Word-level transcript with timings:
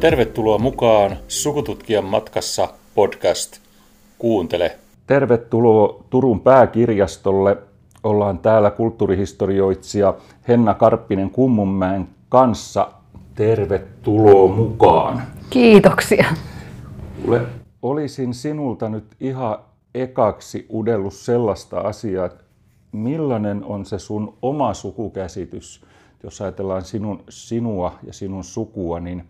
Tervetuloa 0.00 0.58
mukaan 0.58 1.16
Sukututkijan 1.28 2.04
matkassa 2.04 2.68
podcast. 2.94 3.58
Kuuntele. 4.18 4.78
Tervetuloa 5.06 6.04
Turun 6.10 6.40
pääkirjastolle. 6.40 7.56
Ollaan 8.02 8.38
täällä 8.38 8.70
kulttuurihistorioitsija 8.70 10.14
Henna 10.48 10.74
Karppinen 10.74 11.30
Kummunmäen 11.30 12.08
kanssa. 12.28 12.90
Tervetuloa 13.34 14.54
mukaan. 14.54 15.22
Kiitoksia. 15.50 16.26
Kuule, 17.22 17.40
olisin 17.82 18.34
sinulta 18.34 18.88
nyt 18.88 19.04
ihan 19.20 19.58
ekaksi 19.94 20.66
udellut 20.74 21.14
sellaista 21.14 21.80
asiaa, 21.80 22.26
että 22.26 22.44
millainen 22.92 23.64
on 23.64 23.86
se 23.86 23.98
sun 23.98 24.34
oma 24.42 24.74
sukukäsitys, 24.74 25.84
jos 26.22 26.40
ajatellaan 26.40 26.84
sinun, 26.84 27.22
sinua 27.28 27.92
ja 28.06 28.12
sinun 28.12 28.44
sukua, 28.44 29.00
niin 29.00 29.24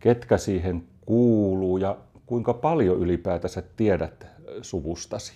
ketkä 0.00 0.36
siihen 0.38 0.82
kuuluu 1.06 1.78
ja 1.78 1.96
kuinka 2.26 2.54
paljon 2.54 2.98
ylipäätänsä 2.98 3.62
tiedät 3.76 4.26
suvustasi? 4.62 5.32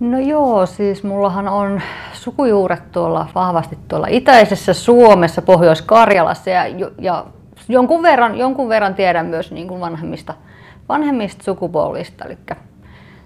No 0.00 0.18
joo, 0.18 0.66
siis 0.66 1.04
mullahan 1.04 1.48
on 1.48 1.80
sukujuuret 2.12 2.92
tuolla 2.92 3.28
vahvasti 3.34 3.78
tuolla 3.88 4.06
itäisessä 4.10 4.72
Suomessa, 4.74 5.42
Pohjois-Karjalassa 5.42 6.50
ja, 6.50 6.66
ja 6.98 7.26
jonkun, 7.68 8.02
verran, 8.02 8.38
jonkun 8.38 8.68
verran 8.68 8.94
tiedän 8.94 9.26
myös 9.26 9.52
niin 9.52 9.68
kuin 9.68 9.80
vanhemmista, 9.80 10.34
vanhemmista 10.88 11.44
sukupolvista. 11.44 12.24
Eli 12.24 12.38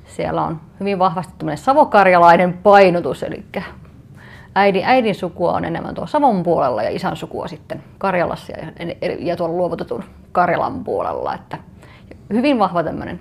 siellä 0.05 0.43
on 0.43 0.61
hyvin 0.81 0.99
vahvasti 0.99 1.35
savokarjalainen 1.55 2.53
painotus, 2.53 3.23
eli 3.23 3.45
äidin, 4.61 4.85
äidin 4.85 5.15
sukua 5.15 5.53
on 5.53 5.65
enemmän 5.65 5.95
tuolla 5.95 6.11
Savon 6.11 6.43
puolella 6.43 6.83
ja 6.83 6.91
isän 6.91 7.17
sukua 7.17 7.49
sitten 7.49 7.83
Karjalassa 7.99 8.53
ja, 8.53 8.67
ja 9.19 9.37
tuolla 9.37 9.57
luovutetun 9.57 10.05
Karjalan 10.33 10.85
puolella. 10.85 11.35
Että 11.35 11.59
hyvin 12.33 12.59
vahva 12.59 12.83
tämmöinen 12.83 13.21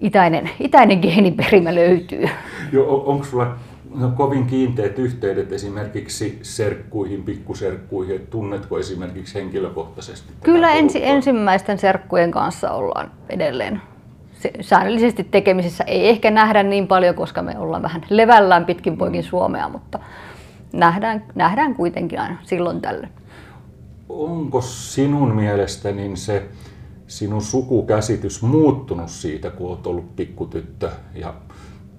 itäinen, 0.00 0.50
itäinen 0.60 0.98
geeniperimä 0.98 1.74
löytyy. 1.74 2.28
Jo, 2.72 3.02
onko 3.06 3.24
sulla 3.24 3.54
no, 3.94 4.10
kovin 4.10 4.46
kiinteät 4.46 4.98
yhteydet 4.98 5.52
esimerkiksi 5.52 6.38
serkkuihin, 6.42 7.22
pikkuserkkuihin, 7.22 8.16
että 8.16 8.30
tunnetko 8.30 8.78
esimerkiksi 8.78 9.34
henkilökohtaisesti? 9.34 10.32
Kyllä 10.42 10.70
ensi, 10.70 11.06
ensimmäisten 11.06 11.78
serkkujen 11.78 12.30
kanssa 12.30 12.70
ollaan 12.70 13.10
edelleen 13.28 13.82
säännöllisesti 14.60 15.24
tekemisissä. 15.24 15.84
Ei 15.84 16.08
ehkä 16.08 16.30
nähdä 16.30 16.62
niin 16.62 16.86
paljon, 16.86 17.14
koska 17.14 17.42
me 17.42 17.58
ollaan 17.58 17.82
vähän 17.82 18.02
levällään 18.08 18.64
pitkin 18.64 18.96
poikin 18.96 19.24
Suomea, 19.24 19.68
mutta 19.68 19.98
nähdään, 20.72 21.24
nähdään 21.34 21.74
kuitenkin 21.74 22.20
aina 22.20 22.36
silloin 22.42 22.80
tällöin. 22.80 23.12
Onko 24.08 24.60
sinun 24.60 25.34
mielestä 25.34 25.92
niin 25.92 26.16
se 26.16 26.48
sinun 27.06 27.42
sukukäsitys 27.42 28.42
muuttunut 28.42 29.10
siitä, 29.10 29.50
kun 29.50 29.70
olet 29.70 29.86
ollut 29.86 30.16
pikkutyttö 30.16 30.90
ja 31.14 31.34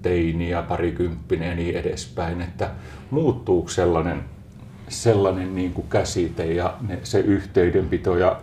teini 0.02 0.50
ja 0.50 0.62
parikymppinen 0.62 1.50
ja 1.50 1.56
niin 1.56 1.76
edespäin, 1.76 2.42
että 2.42 2.70
muuttuuko 3.12 3.70
sellainen, 3.70 4.24
sellainen 4.88 5.56
niin 5.56 5.74
kuin 5.74 5.88
käsite 5.90 6.54
ja 6.54 6.78
ne, 6.88 7.00
se 7.04 7.20
yhteydenpito 7.20 8.18
ja 8.18 8.42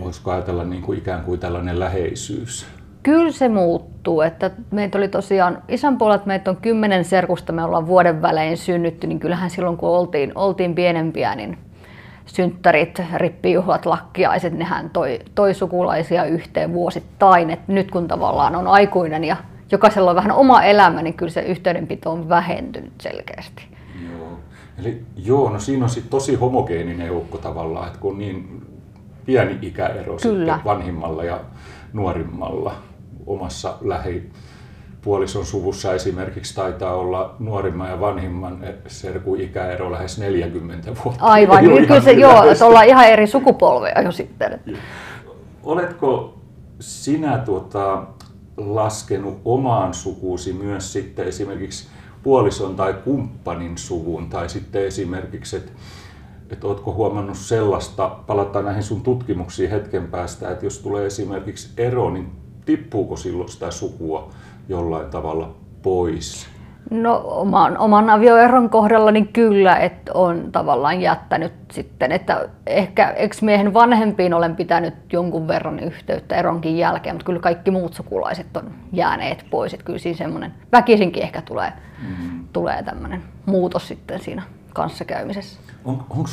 voisiko 0.00 0.30
ajatella 0.30 0.64
niin 0.64 0.82
kuin 0.82 0.98
ikään 0.98 1.24
kuin 1.24 1.40
tällainen 1.40 1.80
läheisyys? 1.80 2.66
Kyllä 3.02 3.32
se 3.32 3.48
muuttuu. 3.48 4.20
Että 4.20 4.50
meitä 4.70 4.98
oli 4.98 5.08
tosiaan, 5.08 5.62
isän 5.68 5.98
puolelta 5.98 6.26
meitä 6.26 6.50
on 6.50 6.56
kymmenen 6.56 7.04
serkusta, 7.04 7.52
me 7.52 7.64
ollaan 7.64 7.86
vuoden 7.86 8.22
välein 8.22 8.56
synnytty, 8.56 9.06
niin 9.06 9.20
kyllähän 9.20 9.50
silloin 9.50 9.76
kun 9.76 9.88
oltiin, 9.88 10.32
oltiin 10.34 10.74
pienempiä, 10.74 11.34
niin 11.34 11.58
synttärit, 12.26 13.02
rippijuhlat, 13.14 13.86
lakkiaiset, 13.86 14.52
nehän 14.52 14.90
toi, 14.90 15.18
toi 15.34 15.54
sukulaisia 15.54 16.24
yhteen 16.24 16.72
vuosittain. 16.72 17.50
Et 17.50 17.68
nyt 17.68 17.90
kun 17.90 18.08
tavallaan 18.08 18.56
on 18.56 18.66
aikuinen 18.66 19.24
ja 19.24 19.36
jokaisella 19.72 20.10
on 20.10 20.16
vähän 20.16 20.32
oma 20.32 20.62
elämä, 20.62 21.02
niin 21.02 21.14
kyllä 21.14 21.32
se 21.32 21.40
yhteydenpito 21.40 22.10
on 22.10 22.28
vähentynyt 22.28 22.92
selkeästi. 23.00 23.62
Joo, 24.10 24.38
Eli 24.78 25.02
joo, 25.16 25.50
no 25.50 25.58
siinä 25.58 25.84
on 25.84 25.90
sit 25.90 26.10
tosi 26.10 26.34
homogeeninen 26.34 27.06
joukko 27.06 27.38
tavallaan, 27.38 27.86
että 27.86 27.98
kun 27.98 28.18
niin 28.18 28.66
pieni 29.26 29.58
ikäero 29.62 30.16
kyllä. 30.22 30.54
sitten 30.54 30.64
vanhimmalla 30.64 31.24
ja 31.24 31.40
nuorimmalla 31.92 32.74
omassa 33.32 33.76
lähi 33.80 34.30
puolison 35.02 35.46
suvussa 35.46 35.94
esimerkiksi 35.94 36.54
taitaa 36.54 36.94
olla 36.94 37.34
nuorimman 37.38 37.90
ja 37.90 38.00
vanhimman 38.00 38.58
serkun 38.86 39.40
ikäero 39.40 39.92
lähes 39.92 40.18
40 40.18 40.92
vuotta. 41.04 41.24
Aivan, 41.24 41.64
niin 41.64 41.86
kyllä 41.86 42.00
se 42.00 42.12
joo, 42.12 42.44
että 42.44 42.66
ollaan 42.66 42.86
ihan 42.86 43.08
eri 43.08 43.26
sukupolveja 43.26 44.02
jo 44.02 44.12
sitten. 44.12 44.60
Oletko 45.62 46.38
sinä 46.80 47.38
tuota, 47.38 48.04
laskenut 48.56 49.40
omaan 49.44 49.94
sukuusi 49.94 50.52
myös 50.52 50.92
sitten 50.92 51.28
esimerkiksi 51.28 51.88
puolison 52.22 52.76
tai 52.76 52.94
kumppanin 53.04 53.78
suvun 53.78 54.28
tai 54.28 54.48
sitten 54.48 54.86
esimerkiksi, 54.86 55.56
että 55.56 55.72
että 56.50 56.66
oletko 56.66 56.92
huomannut 56.92 57.36
sellaista, 57.36 58.08
palataan 58.08 58.64
näihin 58.64 58.82
sun 58.82 59.00
tutkimuksiin 59.00 59.70
hetken 59.70 60.06
päästä, 60.06 60.50
että 60.50 60.66
jos 60.66 60.78
tulee 60.78 61.06
esimerkiksi 61.06 61.70
ero, 61.76 62.10
niin 62.10 62.32
tippuuko 62.70 63.16
silloin 63.16 63.48
sitä 63.48 63.70
sukua 63.70 64.30
jollain 64.68 65.10
tavalla 65.10 65.54
pois? 65.82 66.46
No 66.90 67.22
oman, 67.24 67.78
oman 67.78 68.10
avioeron 68.10 68.70
kohdalla 68.70 69.10
niin 69.10 69.28
kyllä, 69.28 69.76
että 69.76 70.12
on 70.14 70.52
tavallaan 70.52 71.00
jättänyt 71.00 71.52
sitten, 71.72 72.12
että 72.12 72.48
ehkä 72.66 73.10
ex-miehen 73.10 73.74
vanhempiin 73.74 74.34
olen 74.34 74.56
pitänyt 74.56 74.94
jonkun 75.12 75.48
verran 75.48 75.78
yhteyttä 75.78 76.36
eronkin 76.36 76.78
jälkeen, 76.78 77.14
mutta 77.14 77.26
kyllä 77.26 77.40
kaikki 77.40 77.70
muut 77.70 77.94
sukulaiset 77.94 78.56
on 78.56 78.70
jääneet 78.92 79.46
pois, 79.50 79.74
että 79.74 79.84
kyllä 79.84 79.98
siinä 79.98 80.18
semmoinen 80.18 80.54
väkisinkin 80.72 81.22
ehkä 81.22 81.42
tulee, 81.42 81.72
mm-hmm. 82.02 82.48
tulee 82.52 82.82
tämmöinen 82.82 83.22
muutos 83.46 83.88
sitten 83.88 84.20
siinä 84.20 84.42
kanssakäymisessä. 84.74 85.60
On, 85.84 86.04
onko, 86.10 86.30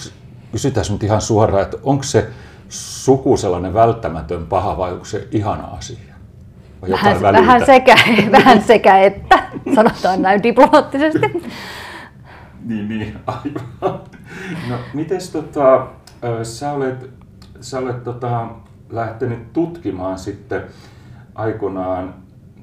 kysytään 0.51 0.85
nyt 0.89 1.03
ihan 1.03 1.21
suoraan, 1.21 1.63
että 1.63 1.77
onko 1.83 2.03
se 2.03 2.29
suku 2.69 3.37
sellainen 3.37 3.73
välttämätön 3.73 4.45
paha 4.45 4.77
vai 4.77 4.91
onko 4.91 5.05
se 5.05 5.27
ihana 5.31 5.63
asia? 5.63 6.06
Vähän, 6.81 7.21
vähän, 7.21 7.65
sekä, 7.65 7.95
vähän 8.31 8.61
sekä 8.61 8.99
että, 8.99 9.43
sanotaan 9.75 10.21
näin 10.21 10.43
diplomaattisesti. 10.43 11.43
niin, 12.65 12.89
niin, 12.89 13.15
aivan. 13.27 13.99
No, 14.69 14.75
mites 14.93 15.29
tota, 15.29 15.87
sä 16.43 16.71
olet, 16.71 17.09
sä 17.61 17.79
olet 17.79 18.03
tota, 18.03 18.47
lähtenyt 18.89 19.53
tutkimaan 19.53 20.19
sitten 20.19 20.63
aikoinaan 21.35 22.13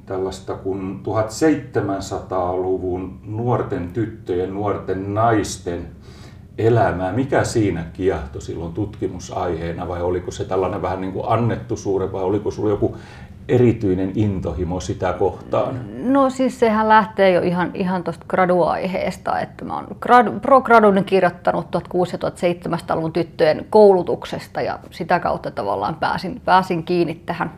tällaista 0.06 0.54
kuin 0.54 1.00
1700-luvun 1.00 3.20
nuorten 3.26 3.88
tyttöjen, 3.88 4.54
nuorten 4.54 5.14
naisten 5.14 5.88
elämää. 6.58 7.12
Mikä 7.12 7.44
siinä 7.44 7.84
kiehtoi 7.92 8.42
silloin 8.42 8.72
tutkimusaiheena 8.72 9.88
vai 9.88 10.02
oliko 10.02 10.30
se 10.30 10.44
tällainen 10.44 10.82
vähän 10.82 11.00
niin 11.00 11.12
kuin 11.12 11.28
annettu 11.28 11.76
suure 11.76 12.12
vai 12.12 12.22
oliko 12.22 12.50
sinulla 12.50 12.72
joku 12.72 12.96
erityinen 13.48 14.12
intohimo 14.14 14.80
sitä 14.80 15.12
kohtaan? 15.12 15.80
No 16.12 16.30
siis 16.30 16.60
sehän 16.60 16.88
lähtee 16.88 17.30
jo 17.30 17.40
ihan, 17.40 17.70
ihan 17.74 18.04
tuosta 18.04 18.26
graduaiheesta, 18.28 19.40
että 19.40 19.64
mä 19.64 19.74
oon 19.74 19.96
grad, 20.00 20.40
pro-gradun 20.40 21.04
kirjoittanut 21.04 21.66
1600-1700-luvun 21.76 23.12
tyttöjen 23.12 23.66
koulutuksesta 23.70 24.60
ja 24.60 24.78
sitä 24.90 25.20
kautta 25.20 25.50
tavallaan 25.50 25.94
pääsin, 25.94 26.40
pääsin 26.44 26.84
kiinni 26.84 27.14
tähän 27.14 27.50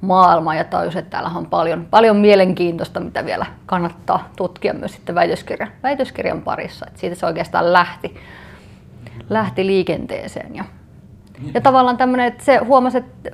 maailmaan 0.00 0.56
ja 0.56 0.64
tajusin, 0.64 0.98
että 0.98 1.10
täällä 1.10 1.30
on 1.34 1.46
paljon, 1.46 1.86
paljon 1.90 2.16
mielenkiintoista, 2.16 3.00
mitä 3.00 3.24
vielä 3.24 3.46
kannattaa 3.66 4.28
tutkia 4.36 4.74
myös 4.74 4.92
sitten 4.92 5.14
väitöskirjan, 5.14 5.70
väitöskirjan 5.82 6.42
parissa. 6.42 6.86
että 6.86 7.00
siitä 7.00 7.16
se 7.16 7.26
oikeastaan 7.26 7.72
lähti, 7.72 8.16
lähti 9.30 9.66
liikenteeseen. 9.66 10.54
Ja, 10.56 10.64
ja 11.54 11.60
tavallaan 11.60 11.96
tämmöinen, 11.96 12.26
että 12.26 12.44
se 12.44 12.56
huomasi, 12.56 12.98
että 12.98 13.30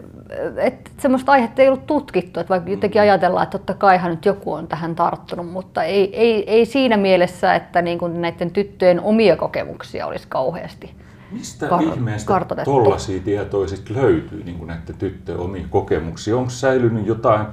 että 0.57 0.91
semmoista 0.99 1.33
aihetta 1.33 1.63
ei 1.63 1.69
ollut 1.69 1.87
tutkittu, 1.87 2.41
että 2.41 2.51
vaikka 2.51 2.71
jotenkin 2.71 3.01
ajatellaan, 3.01 3.43
että 3.43 3.59
totta 3.59 3.75
kaihan 3.75 4.11
nyt 4.11 4.25
joku 4.25 4.53
on 4.53 4.67
tähän 4.67 4.95
tarttunut, 4.95 5.51
mutta 5.51 5.85
ei, 5.85 6.17
ei, 6.17 6.51
ei 6.51 6.67
siinä 6.67 6.97
mielessä, 6.97 7.55
että 7.55 7.83
niin 7.83 7.99
kuin 7.99 8.21
näiden 8.21 8.51
tyttöjen 8.51 9.01
omia 9.01 9.37
kokemuksia 9.37 10.07
olisi 10.07 10.27
kauheasti 10.29 10.95
Mistä 11.31 11.69
kar- 11.69 11.83
ihmeestä 11.83 12.47
tuollaisia 12.65 13.21
tietoja 13.21 13.69
löytyy 13.89 14.45
niin 14.45 14.59
kuin 14.59 14.69
näiden 14.69 14.95
tyttöjen 14.99 15.41
omia 15.41 15.65
kokemuksia? 15.71 16.37
Onko 16.37 16.51
säilynyt 16.51 17.07
jotain, 17.07 17.47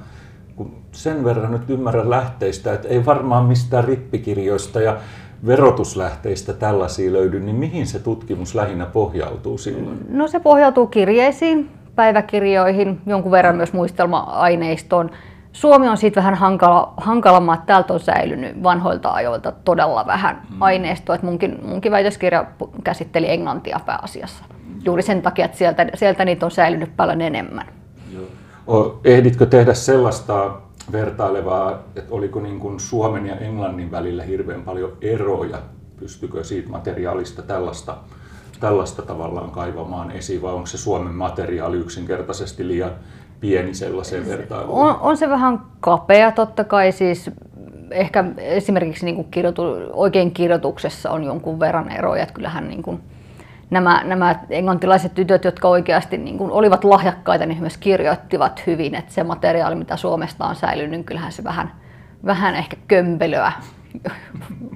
kun 0.56 0.76
sen 0.92 1.24
verran 1.24 1.52
nyt 1.52 1.70
ymmärrän 1.70 2.10
lähteistä, 2.10 2.72
että 2.72 2.88
ei 2.88 3.06
varmaan 3.06 3.44
mistään 3.44 3.84
rippikirjoista 3.84 4.80
ja 4.80 4.96
verotuslähteistä 5.46 6.52
tällaisia 6.52 7.12
löydy, 7.12 7.40
niin 7.40 7.56
mihin 7.56 7.86
se 7.86 7.98
tutkimus 7.98 8.54
lähinnä 8.54 8.86
pohjautuu 8.86 9.58
silloin? 9.58 9.98
No 10.08 10.28
se 10.28 10.40
pohjautuu 10.40 10.86
kirjeisiin, 10.86 11.70
päiväkirjoihin, 11.94 13.00
jonkun 13.06 13.32
verran 13.32 13.56
myös 13.56 13.72
muistelma-aineistoon. 13.72 15.10
Suomi 15.52 15.88
on 15.88 15.96
siitä 15.96 16.20
vähän 16.20 16.34
hankala, 16.34 16.94
hankalamma, 16.96 17.54
että 17.54 17.66
täältä 17.66 17.94
on 17.94 18.00
säilynyt 18.00 18.62
vanhoilta 18.62 19.10
ajoilta 19.10 19.52
todella 19.52 20.06
vähän 20.06 20.42
mm. 20.50 20.62
aineistoa. 20.62 21.14
Että 21.14 21.26
munkin, 21.26 21.58
munkin 21.62 21.92
väitöskirja 21.92 22.44
käsitteli 22.84 23.30
englantia 23.30 23.80
pääasiassa. 23.86 24.44
juuri 24.84 25.02
sen 25.02 25.22
takia, 25.22 25.44
että 25.44 25.58
sieltä, 25.58 25.86
sieltä 25.94 26.24
niitä 26.24 26.46
on 26.46 26.50
säilynyt 26.50 26.96
paljon 26.96 27.20
enemmän. 27.20 27.66
Joo. 28.12 29.00
Ehditkö 29.04 29.46
tehdä 29.46 29.74
sellaista 29.74 30.50
vertailevaa, 30.92 31.72
että 31.96 32.14
oliko 32.14 32.40
niin 32.40 32.60
kuin 32.60 32.80
Suomen 32.80 33.26
ja 33.26 33.36
Englannin 33.36 33.90
välillä 33.90 34.22
hirveän 34.22 34.62
paljon 34.62 34.92
eroja? 35.00 35.58
Pystykö 35.96 36.44
siitä 36.44 36.68
materiaalista 36.68 37.42
tällaista, 37.42 37.96
tällaista 38.60 39.02
tavallaan 39.02 39.50
kaivamaan 39.50 40.10
esiin 40.10 40.42
vai 40.42 40.52
onko 40.52 40.66
se 40.66 40.78
Suomen 40.78 41.14
materiaali 41.14 41.76
yksinkertaisesti 41.76 42.68
liian 42.68 42.90
pieni 43.40 43.74
sellaiseen 43.74 44.28
vertailuun? 44.28 44.78
On, 44.78 44.96
on 45.00 45.16
se 45.16 45.28
vähän 45.28 45.62
kapea 45.80 46.32
totta 46.32 46.64
kai 46.64 46.92
siis 46.92 47.30
ehkä 47.90 48.24
esimerkiksi 48.36 49.04
niin 49.04 49.14
kuin 49.14 49.30
kirjoitu, 49.30 49.62
oikein 49.92 50.30
kirjoituksessa 50.30 51.10
on 51.10 51.24
jonkun 51.24 51.60
verran 51.60 51.90
eroja, 51.90 52.22
että 52.22 52.34
kyllähän 52.34 52.68
niin 52.68 52.82
kuin 52.82 53.00
nämä, 53.70 54.02
nämä 54.04 54.34
englantilaiset 54.50 55.14
tytöt, 55.14 55.44
jotka 55.44 55.68
oikeasti 55.68 56.18
niin 56.18 56.38
kuin 56.38 56.50
olivat 56.50 56.84
lahjakkaita, 56.84 57.46
niin 57.46 57.60
myös 57.60 57.76
kirjoittivat 57.76 58.62
hyvin, 58.66 58.94
että 58.94 59.14
se 59.14 59.24
materiaali, 59.24 59.74
mitä 59.74 59.96
Suomesta 59.96 60.46
on 60.46 60.56
säilynyt, 60.56 60.90
niin 60.90 61.04
kyllähän 61.04 61.32
se 61.32 61.44
vähän, 61.44 61.72
vähän 62.24 62.54
ehkä 62.54 62.76
kömpelöä 62.88 63.52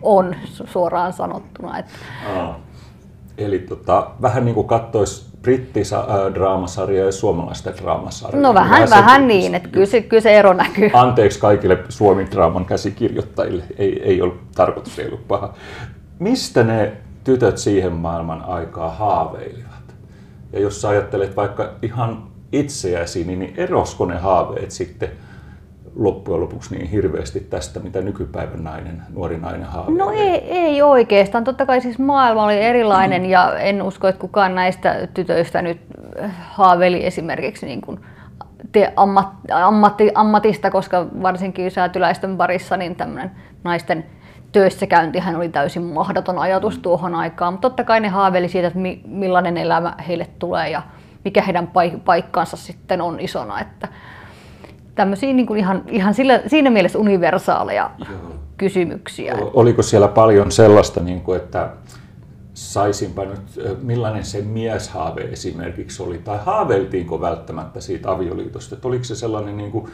on 0.03 0.35
suoraan 0.47 1.13
sanottuna. 1.13 1.79
Että. 1.79 1.93
Aa. 2.37 2.61
Eli 3.39 3.59
tota, 3.59 4.11
vähän 4.23 4.45
niin 4.45 4.55
kuin 4.55 4.67
katsoisi 4.67 5.33
brittidraamasarjaa 5.43 7.07
ja 7.07 7.13
suomalaista 7.13 7.71
draamasarjaa. 7.83 8.43
No 8.43 8.55
vähän, 8.55 8.91
vähän, 8.91 9.05
vähän 9.05 9.29
niin, 9.29 9.55
että 9.55 9.69
kyllä 9.69 9.87
se, 9.87 10.03
kyllä 10.03 10.21
se 10.21 10.35
ero 10.35 10.53
näkyy. 10.53 10.91
Anteeksi 10.93 11.41
kaikille 11.41 11.79
Suomi-draaman 11.89 12.65
käsikirjoittajille, 12.65 13.65
ei, 13.79 14.03
ei 14.03 14.23
ole 14.23 14.33
tarkoitus 14.55 14.99
ei 14.99 15.07
ollut 15.07 15.29
paha. 15.29 15.55
Mistä 16.19 16.63
ne 16.63 16.93
tytöt 17.25 17.59
siihen 17.59 17.93
maailman 17.93 18.45
aikaa 18.45 18.91
haaveilivat? 18.91 19.95
Ja 20.53 20.61
jos 20.61 20.81
sä 20.81 20.89
ajattelet 20.89 21.37
vaikka 21.37 21.71
ihan 21.83 22.23
itseäsi, 22.53 23.25
niin 23.25 23.55
erosko 23.57 24.07
ne 24.07 24.19
haaveet 24.19 24.71
sitten 24.71 25.09
loppujen 25.97 26.41
lopuksi 26.41 26.77
niin 26.77 26.91
hirveästi 26.91 27.41
tästä, 27.41 27.81
mitä 27.81 28.01
nykypäivän 28.01 28.65
nainen, 28.65 29.03
nuori 29.15 29.39
nainen 29.39 29.65
haaveilee? 29.65 30.05
No 30.05 30.11
ei, 30.11 30.59
ei 30.59 30.83
oikeastaan. 30.83 31.45
Totta 31.45 31.67
kai 31.67 31.81
siis 31.81 31.99
maailma 31.99 32.45
oli 32.45 32.61
erilainen 32.61 33.27
ja 33.27 33.59
en 33.59 33.83
usko, 33.83 34.09
että 34.09 34.21
kukaan 34.21 34.55
näistä 34.55 35.09
tytöistä 35.15 35.63
nyt 35.63 35.81
haaveili 36.51 37.07
esimerkiksi 37.07 37.67
niin 37.67 37.81
kuin 37.81 38.01
te 38.73 38.93
ammat, 38.97 39.29
ammatti, 39.53 40.11
ammatista, 40.15 40.71
koska 40.71 41.07
varsinkin 41.23 41.71
säätyläisten 41.71 42.37
parissa 42.37 42.77
niin 42.77 42.97
tämmöinen 42.97 43.31
naisten 43.65 44.05
töissäkäyntihän 44.53 45.37
oli 45.37 45.49
täysin 45.49 45.83
mahdoton 45.83 46.39
ajatus 46.39 46.79
tuohon 46.79 47.15
aikaan. 47.15 47.55
Mutta 47.55 47.69
totta 47.69 47.85
kai 47.85 48.01
ne 48.01 48.09
haaveili 48.09 48.49
siitä, 48.49 48.67
että 48.69 48.81
millainen 49.05 49.57
elämä 49.57 49.95
heille 50.09 50.27
tulee 50.39 50.71
ja 50.71 50.83
mikä 51.25 51.43
heidän 51.43 51.71
paikkansa 52.05 52.57
sitten 52.57 53.01
on 53.01 53.21
isona. 53.21 53.61
Että 53.61 53.89
tämmöisiä 54.95 55.33
niin 55.33 55.47
kuin 55.47 55.59
ihan, 55.59 55.83
ihan 55.89 56.15
sillä, 56.15 56.41
siinä 56.47 56.71
mielessä 56.71 56.99
universaaleja 56.99 57.91
Joo. 57.99 58.19
kysymyksiä. 58.57 59.37
Oliko 59.55 59.83
siellä 59.83 60.09
paljon 60.09 60.53
sellaista, 60.53 61.01
niin 61.01 61.21
kuin, 61.21 61.37
että 61.37 61.71
saisinpa 62.55 63.25
nyt, 63.25 63.41
millainen 63.83 64.25
se 64.25 64.43
mieshaave 64.43 65.23
esimerkiksi 65.23 66.03
oli, 66.03 66.19
tai 66.19 66.39
haaveiltiinko 66.45 67.21
välttämättä 67.21 67.81
siitä 67.81 68.11
avioliitosta, 68.11 68.75
että 68.75 68.89
oliko 68.89 69.05
se 69.05 69.17
sellainen 69.17 69.57
niin 69.57 69.71
kuin 69.71 69.91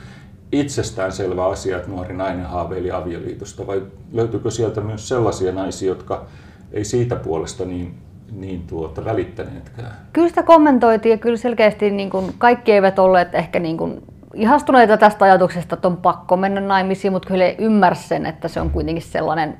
itsestäänselvä 0.53 1.47
asia, 1.47 1.77
että 1.77 1.91
nuori 1.91 2.15
nainen 2.15 2.47
haaveili 2.47 2.91
avioliitosta, 2.91 3.67
vai 3.67 3.83
löytyykö 4.13 4.51
sieltä 4.51 4.81
myös 4.81 5.09
sellaisia 5.09 5.53
naisia, 5.53 5.89
jotka 5.89 6.25
ei 6.73 6.85
siitä 6.85 7.17
puolesta 7.17 7.65
niin, 7.65 7.95
niin 8.33 8.63
tuota, 8.67 9.05
välittäneetkään? 9.05 9.93
Kyllä 10.13 10.29
sitä 10.29 10.43
kommentoitiin 10.43 11.11
ja 11.11 11.19
kyllä 11.19 11.37
selkeästi 11.37 11.91
niin 11.91 12.11
kuin, 12.11 12.35
kaikki 12.39 12.73
eivät 12.73 12.99
olleet 12.99 13.35
ehkä 13.35 13.59
niin 13.59 13.77
kuin, 13.77 14.03
ihastuneita 14.35 14.97
tästä 14.97 15.25
ajatuksesta, 15.25 15.75
että 15.75 15.89
on 15.89 15.97
pakko 15.97 16.37
mennä 16.37 16.61
naimisiin, 16.61 17.13
mutta 17.13 17.29
kyllä 17.29 17.45
ymmärsi 17.59 18.09
sen, 18.09 18.27
että 18.27 18.49
se 18.49 18.61
on 18.61 18.71
kuitenkin 18.71 19.03
sellainen 19.03 19.57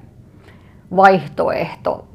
vaihtoehto 0.97 2.09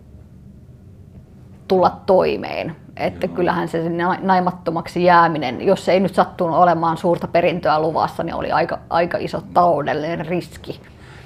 tulla 1.68 2.02
toimeen. 2.06 2.76
Että 2.98 3.26
Joo. 3.26 3.36
kyllähän 3.36 3.68
se 3.68 3.84
naimattomaksi 4.22 5.04
jääminen, 5.04 5.62
jos 5.62 5.86
se 5.86 5.92
ei 5.92 6.00
nyt 6.00 6.16
sattunut 6.16 6.56
olemaan 6.56 6.98
suurta 6.98 7.28
perintöä 7.28 7.80
luvassa, 7.80 8.24
niin 8.24 8.36
oli 8.36 8.52
aika, 8.52 8.80
aika 8.90 9.18
iso 9.18 9.44
taloudellinen 9.54 10.26
riski. 10.26 10.80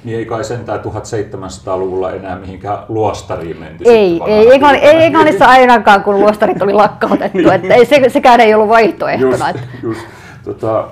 Niin 0.04 0.18
ei 0.18 0.26
kai 0.26 0.44
sentään 0.44 0.80
1700-luvulla 0.80 2.12
enää 2.12 2.40
mihinkään 2.40 2.78
luostariin 2.90 3.60
menty. 3.60 3.84
Ei, 3.88 4.22
ei, 4.28 4.50
ei, 4.50 4.64
ei 4.82 5.04
Englannissa 5.06 5.46
ainakaan, 5.46 6.04
kun 6.04 6.20
luostarit 6.20 6.62
oli 6.62 6.74
lakkautettu. 6.74 7.38
niin. 7.38 7.54
että 7.54 7.74
ei, 7.74 7.86
se, 7.86 8.10
sekään 8.10 8.40
ei 8.40 8.54
ollut 8.54 8.70
vaihtoehtona. 8.70 9.50
Just, 9.50 9.64
just. 9.84 10.02
Tota, 10.44 10.88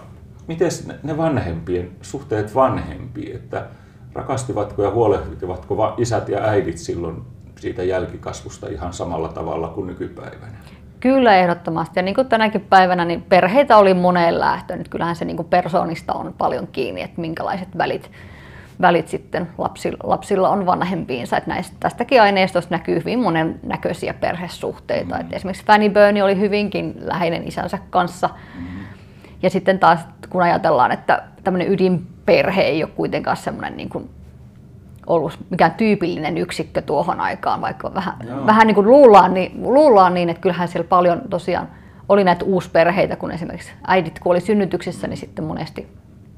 miten 0.47 0.69
ne 1.03 1.17
vanhempien, 1.17 1.91
suhteet 2.01 2.55
vanhempiin, 2.55 3.35
että 3.35 3.65
rakastivatko 4.13 4.83
ja 4.83 4.91
huolehtivatko 4.91 5.93
isät 5.97 6.29
ja 6.29 6.39
äidit 6.39 6.77
silloin 6.77 7.21
siitä 7.65 7.83
jälkikasvusta 7.83 8.67
ihan 8.67 8.93
samalla 8.93 9.27
tavalla 9.27 9.67
kuin 9.67 9.87
nykypäivänä? 9.87 10.57
Kyllä 10.99 11.37
ehdottomasti. 11.37 11.99
Ja 11.99 12.03
niin 12.03 12.15
kuin 12.15 12.27
tänäkin 12.27 12.61
päivänä, 12.61 13.05
niin 13.05 13.21
perheitä 13.21 13.77
oli 13.77 13.93
moneen 13.93 14.39
lähtöön. 14.39 14.79
Nyt 14.79 14.89
kyllähän 14.89 15.15
se 15.15 15.25
niin 15.25 15.37
kuin 15.37 15.47
persoonista 15.47 16.13
on 16.13 16.33
paljon 16.37 16.67
kiinni, 16.67 17.01
että 17.01 17.21
minkälaiset 17.21 17.77
välit, 17.77 18.11
välit 18.81 19.07
sitten 19.07 19.47
lapsilla, 19.57 19.97
lapsilla 20.03 20.49
on 20.49 20.65
vanhempiinsa. 20.65 21.37
Että 21.37 21.49
näistä, 21.49 21.75
tästäkin 21.79 22.21
aineistosta 22.21 22.75
näkyy 22.75 22.95
hyvin 22.95 23.19
monen 23.19 23.59
näköisiä 23.63 24.13
perhesuhteita. 24.13 25.15
Mm. 25.15 25.21
Että 25.21 25.35
esimerkiksi 25.35 25.65
Fanny 25.65 25.89
Burney 25.89 26.21
oli 26.21 26.39
hyvinkin 26.39 26.93
läheinen 26.97 27.47
isänsä 27.47 27.79
kanssa. 27.89 28.29
Mm. 28.59 28.65
Ja 29.43 29.49
sitten 29.49 29.79
taas 29.79 29.99
kun 30.29 30.41
ajatellaan, 30.41 30.91
että 30.91 31.23
tämmöinen 31.43 31.71
ydinperhe 31.71 32.61
ei 32.61 32.83
ole 32.83 32.91
kuitenkaan 32.95 33.37
semmoinen 33.37 33.77
niin 33.77 33.89
kuin 33.89 34.09
ollut 35.07 35.39
mikään 35.49 35.71
tyypillinen 35.71 36.37
yksikkö 36.37 36.81
tuohon 36.81 37.19
aikaan, 37.19 37.61
vaikka 37.61 37.93
vähän, 37.93 38.13
vähän 38.45 38.67
niin 38.67 38.75
kuin 38.75 38.87
luullaan 38.87 39.33
niin, 39.33 39.63
luullaan 39.63 40.13
niin, 40.13 40.29
että 40.29 40.41
kyllähän 40.41 40.67
siellä 40.67 40.87
paljon 40.87 41.21
tosiaan 41.29 41.67
oli 42.09 42.23
näitä 42.23 42.45
uusperheitä, 42.45 43.15
kun 43.15 43.31
esimerkiksi 43.31 43.71
äidit 43.87 44.19
kuoli 44.19 44.41
synnytyksissä, 44.41 45.07
niin 45.07 45.17
sitten 45.17 45.45
monesti 45.45 45.87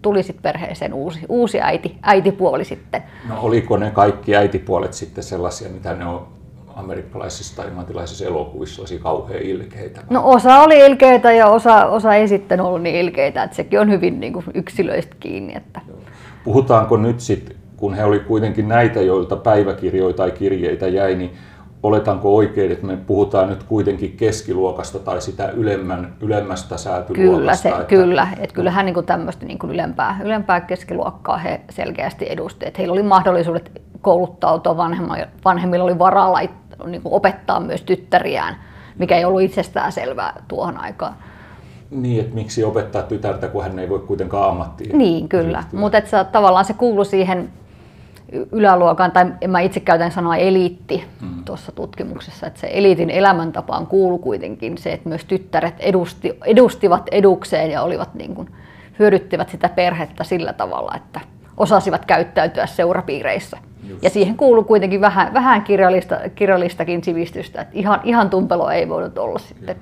tuli 0.02 0.24
sitten 0.24 0.44
perheeseen 0.44 0.94
uusi, 0.94 1.19
uusi 1.30 1.62
äiti, 1.62 1.98
äitipuoli 2.02 2.66
sitten. 2.66 3.04
No 3.30 3.36
oliko 3.42 3.78
ne 3.78 3.92
kaikki 3.92 4.36
äitipuolet 4.36 4.94
sitten 4.94 5.24
sellaisia, 5.24 5.69
mitä 5.69 5.95
ne 5.95 6.06
on 6.06 6.28
amerikkalaisissa 6.76 7.56
tai 7.56 7.68
englantilaisissa 7.68 8.26
elokuvissa 8.26 8.81
olisi 8.81 9.00
kauhean 9.00 9.42
ilkeitä? 9.42 10.02
No 10.09 10.21
osa 10.26 10.59
oli 10.59 10.80
ilkeitä 10.80 11.31
ja 11.31 11.47
osa, 11.47 11.86
osa 11.86 12.16
ei 12.16 12.28
sitten 12.28 12.62
ollut 12.62 12.81
niin 12.81 12.95
ilkeitä, 12.95 13.44
että 13.44 13.56
sekin 13.56 13.80
on 13.80 13.92
hyvin 13.92 14.19
niin 14.19 14.33
kuin 14.33 14.45
yksilöistä 14.54 15.16
kiinni. 15.19 15.56
Että... 15.56 15.81
Puhutaanko 16.44 16.97
nyt 16.97 17.19
sitten, 17.19 17.56
kun 17.78 17.94
he 17.94 18.04
oli 18.04 18.19
kuitenkin 18.19 18.68
näitä, 18.68 19.02
joilta 19.02 19.36
päiväkirjoja 19.36 20.14
tai 20.14 20.31
kirjeitä 20.31 20.88
jäi, 20.88 21.16
niin 21.16 21.34
oletanko 21.84 22.36
oikein, 22.36 22.72
että 22.72 22.86
me 22.86 22.98
puhutaan 22.98 23.50
nyt 23.50 23.64
kuitenkin 23.64 24.18
keskiluokasta 24.18 25.00
tai 25.00 25.22
sitä 25.22 25.50
ylemmän, 25.50 26.14
ylemmästä 26.22 26.78
säätyluokasta? 26.78 27.38
Kyllä, 27.38 27.56
se, 27.56 27.69
että... 27.69 27.84
kyllä. 27.84 28.28
Että 28.40 28.56
kyllähän 28.56 28.86
niin 28.86 28.94
kuin 28.94 29.06
tämmöistä 29.06 29.46
niin 29.46 29.60
kuin 29.60 29.72
ylempää, 29.72 30.19
ylempää 30.24 30.62
keskiluokkaa 30.62 31.38
he 31.38 31.62
selkeästi 31.69 32.26
edustivat. 32.30 32.78
Heillä 32.78 32.94
oli 32.94 33.04
mahdollisuudet 33.04 33.81
kouluttautua, 34.02 34.78
vanhemmilla 35.46 35.86
oli 35.86 36.00
varaa 36.00 36.31
laittaa 36.31 36.88
niin 36.88 37.02
kuin 37.02 37.14
opettaa 37.14 37.60
myös 37.60 37.81
tyttäriään, 37.81 38.56
mikä 38.98 39.18
ei 39.18 39.26
ollut 39.26 39.42
itsestään 39.42 39.92
selvää 39.92 40.44
tuohon 40.48 40.78
aikaan. 40.78 41.14
Niin, 41.92 42.19
että 42.22 42.36
miksi 42.36 42.64
opettaa 42.64 43.02
tytärtä, 43.02 43.48
kun 43.48 43.64
hän 43.64 43.80
ei 43.80 43.90
voi 43.90 44.00
kuitenkaan 44.00 44.50
ammattiin. 44.50 44.98
Niin, 44.98 45.30
kyllä. 45.30 45.64
Mutta 45.72 45.98
tavallaan 46.31 46.66
se 46.66 46.74
kuului 46.74 47.06
siihen 47.06 47.50
yläluokan, 48.52 49.12
tai 49.12 49.26
mä 49.48 49.60
itse 49.60 49.80
käytän 49.80 50.12
sanaa 50.12 50.38
eliitti 50.38 51.04
mm. 51.22 51.44
tuossa 51.46 51.72
tutkimuksessa, 51.72 52.48
että 52.48 52.60
se 52.60 52.69
eliitin 52.72 53.10
elämäntapaan 53.10 53.88
kuulu 53.88 54.18
kuitenkin 54.18 54.78
se, 54.78 54.94
että 54.94 55.10
myös 55.10 55.26
tyttäret 55.26 55.76
edusti, 55.80 56.38
edustivat 56.46 57.04
edukseen 57.12 57.72
ja 57.72 57.81
olivat 57.81 58.14
niin 58.14 58.36
kuin, 58.36 58.50
hyödyttivät 59.00 59.50
sitä 59.50 59.69
perhettä 59.69 60.24
sillä 60.24 60.54
tavalla, 60.54 60.96
että 60.96 61.22
osasivat 61.57 62.06
käyttäytyä 62.06 62.66
seurapiireissä. 62.66 63.57
Just. 63.88 64.04
Ja 64.04 64.10
siihen 64.10 64.38
kuuluu 64.38 64.64
kuitenkin 64.64 65.02
vähän, 65.02 65.34
vähän 65.34 65.64
kirjallista, 65.64 66.19
kirjallistakin 66.36 67.04
sivistystä, 67.04 67.62
että 67.62 67.74
ihan, 67.78 68.00
ihan 68.04 68.30
tumpelo 68.30 68.69
ei 68.69 68.90
voinut 68.90 69.18
olla 69.18 69.40
sitten. 69.40 69.76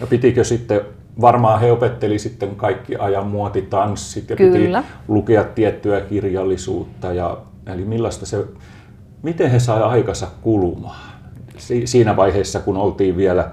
Ja 0.00 0.06
pitikö 0.06 0.44
sitten, 0.44 0.80
varmaan 1.20 1.60
he 1.60 1.72
opetteli 1.72 2.18
sitten 2.18 2.56
kaikki 2.56 2.96
ajan 2.96 3.26
muotitanssit 3.26 4.30
ja 4.30 4.36
Kyllä. 4.36 4.82
piti 4.82 4.94
lukea 5.08 5.44
tiettyä 5.44 6.00
kirjallisuutta. 6.00 7.12
Ja, 7.12 7.38
eli 7.66 7.84
millaista 7.84 8.26
se, 8.26 8.44
miten 9.22 9.50
he 9.50 9.58
sai 9.58 9.82
aikansa 9.82 10.26
kulumaan? 10.42 11.00
Si, 11.56 11.86
siinä 11.86 12.16
vaiheessa, 12.16 12.60
kun 12.60 12.76
oltiin 12.76 13.16
vielä, 13.16 13.50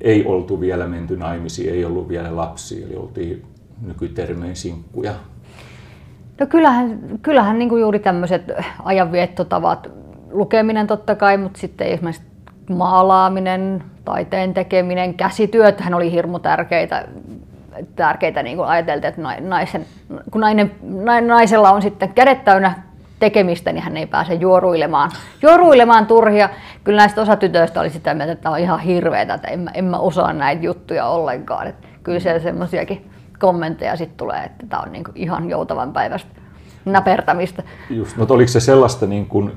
ei 0.00 0.26
oltu 0.26 0.60
vielä 0.60 0.86
menty 0.86 1.16
naimisiin, 1.16 1.74
ei 1.74 1.84
ollut 1.84 2.08
vielä 2.08 2.36
lapsia, 2.36 2.86
eli 2.86 2.96
oltiin 2.96 3.44
nykytermein 3.86 4.56
sinkkuja. 4.56 5.12
No 6.40 6.46
kyllähän, 6.46 6.98
kyllähän 7.22 7.58
niin 7.58 7.68
kuin 7.68 7.80
juuri 7.80 7.98
tämmöiset 7.98 8.52
ajanviettotavat, 8.84 9.90
lukeminen 10.30 10.86
totta 10.86 11.14
kai, 11.14 11.36
mutta 11.36 11.60
sitten 11.60 11.86
esimerkiksi 11.86 12.22
maalaaminen, 12.70 13.82
taiteen 14.04 14.54
tekeminen, 14.54 15.14
käsityöt 15.14 15.82
oli 15.94 16.12
hirmu 16.12 16.38
tärkeitä. 16.38 17.08
tärkeitä 17.96 18.42
niin 18.42 18.56
kuin 18.56 18.68
ajateltiin, 18.68 19.08
että 19.08 19.22
naisen, 19.40 19.86
kun 20.30 20.40
nainen, 20.40 20.72
naisella 21.26 21.70
on 21.70 21.82
sitten 21.82 22.12
kädet 22.14 22.44
täynnä 22.44 22.85
tekemistä, 23.18 23.72
niin 23.72 23.82
hän 23.82 23.96
ei 23.96 24.06
pääse 24.06 24.34
juoruilemaan, 24.34 25.10
juoruilemaan 25.42 26.06
turhia. 26.06 26.48
Kyllä 26.84 26.96
näistä 26.96 27.22
osa 27.22 27.36
tytöistä 27.36 27.80
oli 27.80 27.90
sitä 27.90 28.14
mieltä, 28.14 28.32
että 28.32 28.42
tämä 28.42 28.54
on 28.54 28.60
ihan 28.60 28.80
hirveetä, 28.80 29.34
että 29.34 29.48
en 29.48 29.60
mä, 29.60 29.70
en 29.74 29.84
mä 29.84 29.98
osaa 29.98 30.32
näitä 30.32 30.62
juttuja 30.62 31.06
ollenkaan. 31.06 31.66
Että 31.66 31.88
kyllä 32.02 32.20
siellä 32.20 32.40
semmoisiakin 32.40 33.10
kommentteja 33.38 33.96
sitten 33.96 34.16
tulee, 34.16 34.44
että 34.44 34.66
tämä 34.68 34.82
on 34.82 34.92
niin 34.92 35.04
kuin 35.04 35.16
ihan 35.16 35.50
joutavan 35.50 35.92
päivästä 35.92 36.30
näpertämistä. 36.84 37.62
Just, 37.90 38.16
no 38.16 38.26
oliko 38.28 38.48
se 38.48 38.60
sellaista 38.60 39.06
niin 39.06 39.26
kuin 39.26 39.52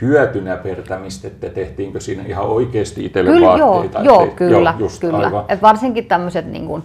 hyötynäpertämistä, 0.00 1.28
että 1.28 1.48
tehtiinkö 1.48 2.00
siinä 2.00 2.22
ihan 2.26 2.44
oikeasti 2.44 3.04
itselle 3.04 3.30
kyllä, 3.30 3.46
vaatteita? 3.46 4.02
Joo, 4.02 4.24
joo 4.24 4.32
kyllä. 4.36 4.74
Joo, 4.78 4.90
kyllä. 5.00 5.44
Et 5.48 5.62
varsinkin 5.62 6.06
tämmöiset 6.06 6.46
niin 6.46 6.66
kuin, 6.66 6.82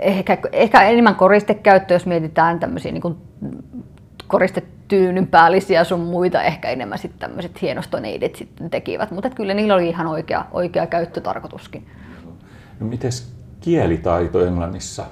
ehkä, 0.00 0.38
ehkä 0.52 0.82
enemmän 0.82 1.14
koristekäyttö, 1.14 1.94
jos 1.94 2.06
mietitään 2.06 2.60
tämmöisiä 2.60 2.92
niin 2.92 3.02
kuin 3.02 3.16
koristetyynyn 4.30 5.26
päällisiä 5.26 5.84
sun 5.84 6.00
muita, 6.00 6.42
ehkä 6.42 6.68
enemmän 6.68 6.98
sitten 6.98 7.20
tämmöiset 7.20 7.62
hienostoneidit 7.62 8.36
sitten 8.36 8.70
tekivät, 8.70 9.10
mutta 9.10 9.30
kyllä 9.30 9.54
niillä 9.54 9.74
oli 9.74 9.88
ihan 9.88 10.06
oikea, 10.06 10.44
oikea 10.52 10.86
käyttötarkoituskin. 10.86 11.86
No 12.80 12.86
mites 12.86 13.32
kielitaito 13.60 14.46
Englannissa? 14.46 15.04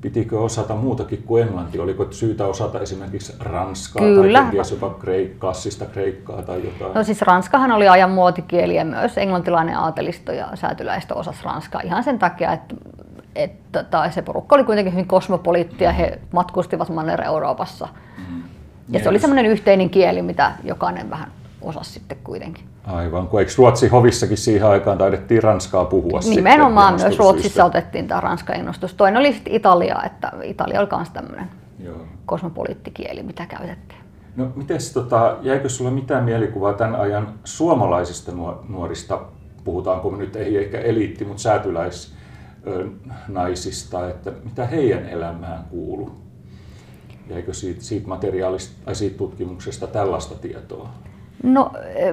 Pitikö 0.00 0.40
osata 0.40 0.74
muutakin 0.74 1.22
kuin 1.22 1.42
englanti? 1.42 1.78
Oliko 1.78 2.06
syytä 2.10 2.46
osata 2.46 2.80
esimerkiksi 2.80 3.32
ranskaa 3.40 4.02
Kyllä. 4.02 4.38
tai 4.38 4.42
kenties 4.42 4.70
jopa 4.70 4.94
kreik- 5.00 5.38
klassista 5.40 5.84
kreikkaa 5.84 6.42
tai 6.42 6.64
jotain? 6.64 6.94
No 6.94 7.02
siis 7.02 7.22
ranskahan 7.22 7.72
oli 7.72 7.88
ajan 7.88 8.10
muotikieli 8.10 8.76
ja 8.76 8.84
myös 8.84 9.18
englantilainen 9.18 9.76
aatelisto 9.76 10.32
ja 10.32 10.48
säätyläistö 10.54 11.14
osasi 11.14 11.44
ranskaa 11.44 11.80
ihan 11.84 12.04
sen 12.04 12.18
takia, 12.18 12.52
että, 12.52 12.74
että 13.34 13.84
tai 13.84 14.12
se 14.12 14.22
porukka 14.22 14.56
oli 14.56 14.64
kuitenkin 14.64 14.92
hyvin 14.92 15.06
kosmopoliittia, 15.06 15.92
he 15.92 16.18
matkustivat 16.32 16.88
Manner-Euroopassa. 16.88 17.88
Mm. 18.18 18.42
Ja 18.88 18.94
yes. 18.94 19.02
se 19.02 19.08
oli 19.08 19.18
semmoinen 19.18 19.46
yhteinen 19.46 19.90
kieli, 19.90 20.22
mitä 20.22 20.52
jokainen 20.64 21.10
vähän 21.10 21.32
osasi 21.62 21.92
sitten 21.92 22.18
kuitenkin. 22.24 22.64
Aivan, 22.84 23.28
kun 23.28 23.40
eikö 23.40 23.52
Ruotsin 23.58 23.90
hovissakin 23.90 24.36
siihen 24.36 24.68
aikaan 24.68 24.98
taidettiin 24.98 25.42
ranskaa 25.42 25.84
puhua 25.84 26.20
Nimenomaan 26.28 26.94
myös 27.00 27.18
Ruotsissa 27.18 27.64
otettiin 27.64 28.08
tämä 28.08 28.20
ranskan 28.20 28.56
innostus. 28.56 28.94
Toinen 28.94 29.20
oli 29.20 29.32
sitten 29.32 29.52
Italia, 29.52 30.02
että 30.06 30.32
Italia 30.42 30.80
oli 30.80 30.88
myös 30.96 31.10
tämmöinen 31.10 31.48
kosmopoliittikieli, 32.26 33.22
mitä 33.22 33.46
käytettiin. 33.46 34.00
No 34.36 34.48
mites, 34.56 34.92
tota, 34.92 35.36
jäikö 35.42 35.68
sinulle 35.68 35.94
mitään 35.94 36.24
mielikuvaa 36.24 36.72
tämän 36.72 37.00
ajan 37.00 37.28
suomalaisista 37.44 38.32
nuorista, 38.68 39.20
puhutaanko 39.64 40.10
me 40.10 40.18
nyt 40.18 40.36
ei 40.36 40.58
ehkä 40.58 40.80
eliitti, 40.80 41.24
mutta 41.24 41.42
säätyläisnaisista, 42.64 44.08
että 44.10 44.32
mitä 44.44 44.66
heidän 44.66 45.08
elämään 45.08 45.64
kuuluu? 45.70 46.10
Jäikö 47.30 47.54
siitä, 47.54 47.82
siitä 47.82 48.08
materiaalista 48.08 48.84
tai 48.84 48.94
siitä 48.94 49.18
tutkimuksesta 49.18 49.86
tällaista 49.86 50.34
tietoa? 50.34 50.88
No, 51.42 51.70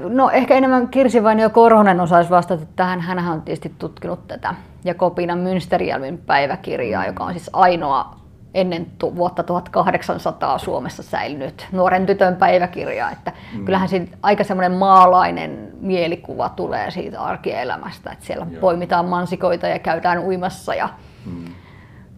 no 0.09 0.29
ehkä 0.29 0.55
enemmän 0.55 0.87
Kirsi 0.87 1.23
Vainio 1.23 1.49
Korhonen 1.49 1.99
osaisi 1.99 2.29
vastata 2.29 2.65
tähän. 2.75 3.01
Hänhän 3.01 3.33
on 3.33 3.41
tietysti 3.41 3.73
tutkinut 3.79 4.27
tätä 4.27 4.55
Jakobinan 4.83 5.39
Münsterjälmin 5.39 6.17
päiväkirjaa, 6.25 7.05
joka 7.05 7.23
on 7.23 7.33
siis 7.33 7.49
ainoa 7.53 8.15
ennen 8.53 8.87
vuotta 9.15 9.43
1800 9.43 10.57
Suomessa 10.57 11.03
säilynyt 11.03 11.67
nuoren 11.71 12.05
tytön 12.05 12.35
päiväkirja. 12.35 13.11
Että 13.11 13.31
mm. 13.53 13.65
Kyllähän 13.65 13.89
siitä 13.89 14.17
aika 14.23 14.43
semmoinen 14.43 14.71
maalainen 14.71 15.71
mielikuva 15.81 16.49
tulee 16.49 16.91
siitä 16.91 17.21
arkielämästä, 17.21 18.11
että 18.11 18.25
siellä 18.25 18.47
Joo. 18.51 18.61
poimitaan 18.61 19.05
mansikoita 19.05 19.67
ja 19.67 19.79
käydään 19.79 20.19
uimassa 20.19 20.75
ja 20.75 20.89
mm. 21.25 21.45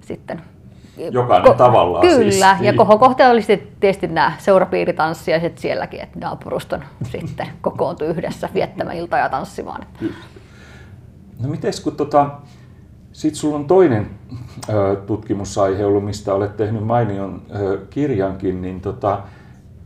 sitten 0.02 0.42
Jokainen 1.12 1.52
ko- 1.52 1.56
tavallaan 1.56 2.08
Kyllä, 2.08 2.32
siis. 2.32 2.40
ja 2.40 2.58
niin. 2.60 2.76
kohokohta 2.76 3.30
oli 3.30 3.42
sitten 3.42 3.72
tietysti 3.80 4.08
nämä 4.08 4.34
seurapiiritanssijaiset 4.38 5.58
sielläkin, 5.58 6.02
että 6.02 6.20
naapuruston 6.20 6.84
sitten 7.12 7.48
kokoontui 7.62 8.08
yhdessä 8.08 8.50
viettämään 8.54 8.98
iltaa 8.98 9.20
ja 9.20 9.30
tanssimaan. 9.30 9.86
No 11.40 11.50
miten 11.50 11.74
kun 11.84 11.96
tota, 11.96 12.30
sitten 13.14 13.40
sulla 13.40 13.56
on 13.56 13.66
toinen 13.66 14.10
tutkimusaihe 15.06 15.86
ollut, 15.86 16.06
mistä 16.06 16.34
olet 16.34 16.58
tehnyt 16.58 16.84
mainion 16.84 17.42
kirjankin, 17.90 18.62
niin 18.62 18.82
tota, 18.82 19.22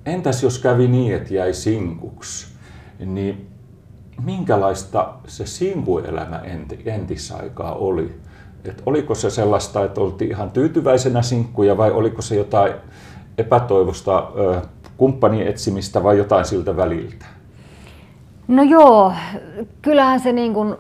entäs 0.06 0.44
jos 0.44 0.60
kävi 0.60 0.88
niin, 0.88 1.16
että 1.16 1.34
jäi 1.34 1.54
sinkuksi, 1.54 2.48
niin 3.06 3.48
minkälaista 4.26 5.14
se 5.28 5.46
sinkuelämä 5.46 6.38
enti, 6.38 6.82
entisaikaa 6.86 7.76
oli? 7.76 8.20
Et 8.66 8.84
oliko 8.86 9.16
se 9.16 9.30
sellaista, 9.30 9.86
että 9.86 10.02
oltiin 10.02 10.32
ihan 10.32 10.52
tyytyväisenä 10.52 11.22
sinkkuja 11.22 11.78
vai 11.78 11.92
oliko 11.92 12.22
se 12.22 12.36
jotain 12.36 12.74
epätoivosta 13.38 14.32
ö, 14.38 14.62
kumppanin 14.98 15.48
etsimistä 15.48 16.04
vai 16.04 16.18
jotain 16.18 16.46
siltä 16.46 16.78
väliltä? 16.78 17.26
No 18.48 18.64
joo, 18.64 19.14
kyllähän 19.82 20.20
se 20.20 20.32
niin 20.32 20.54
kuin, 20.54 20.76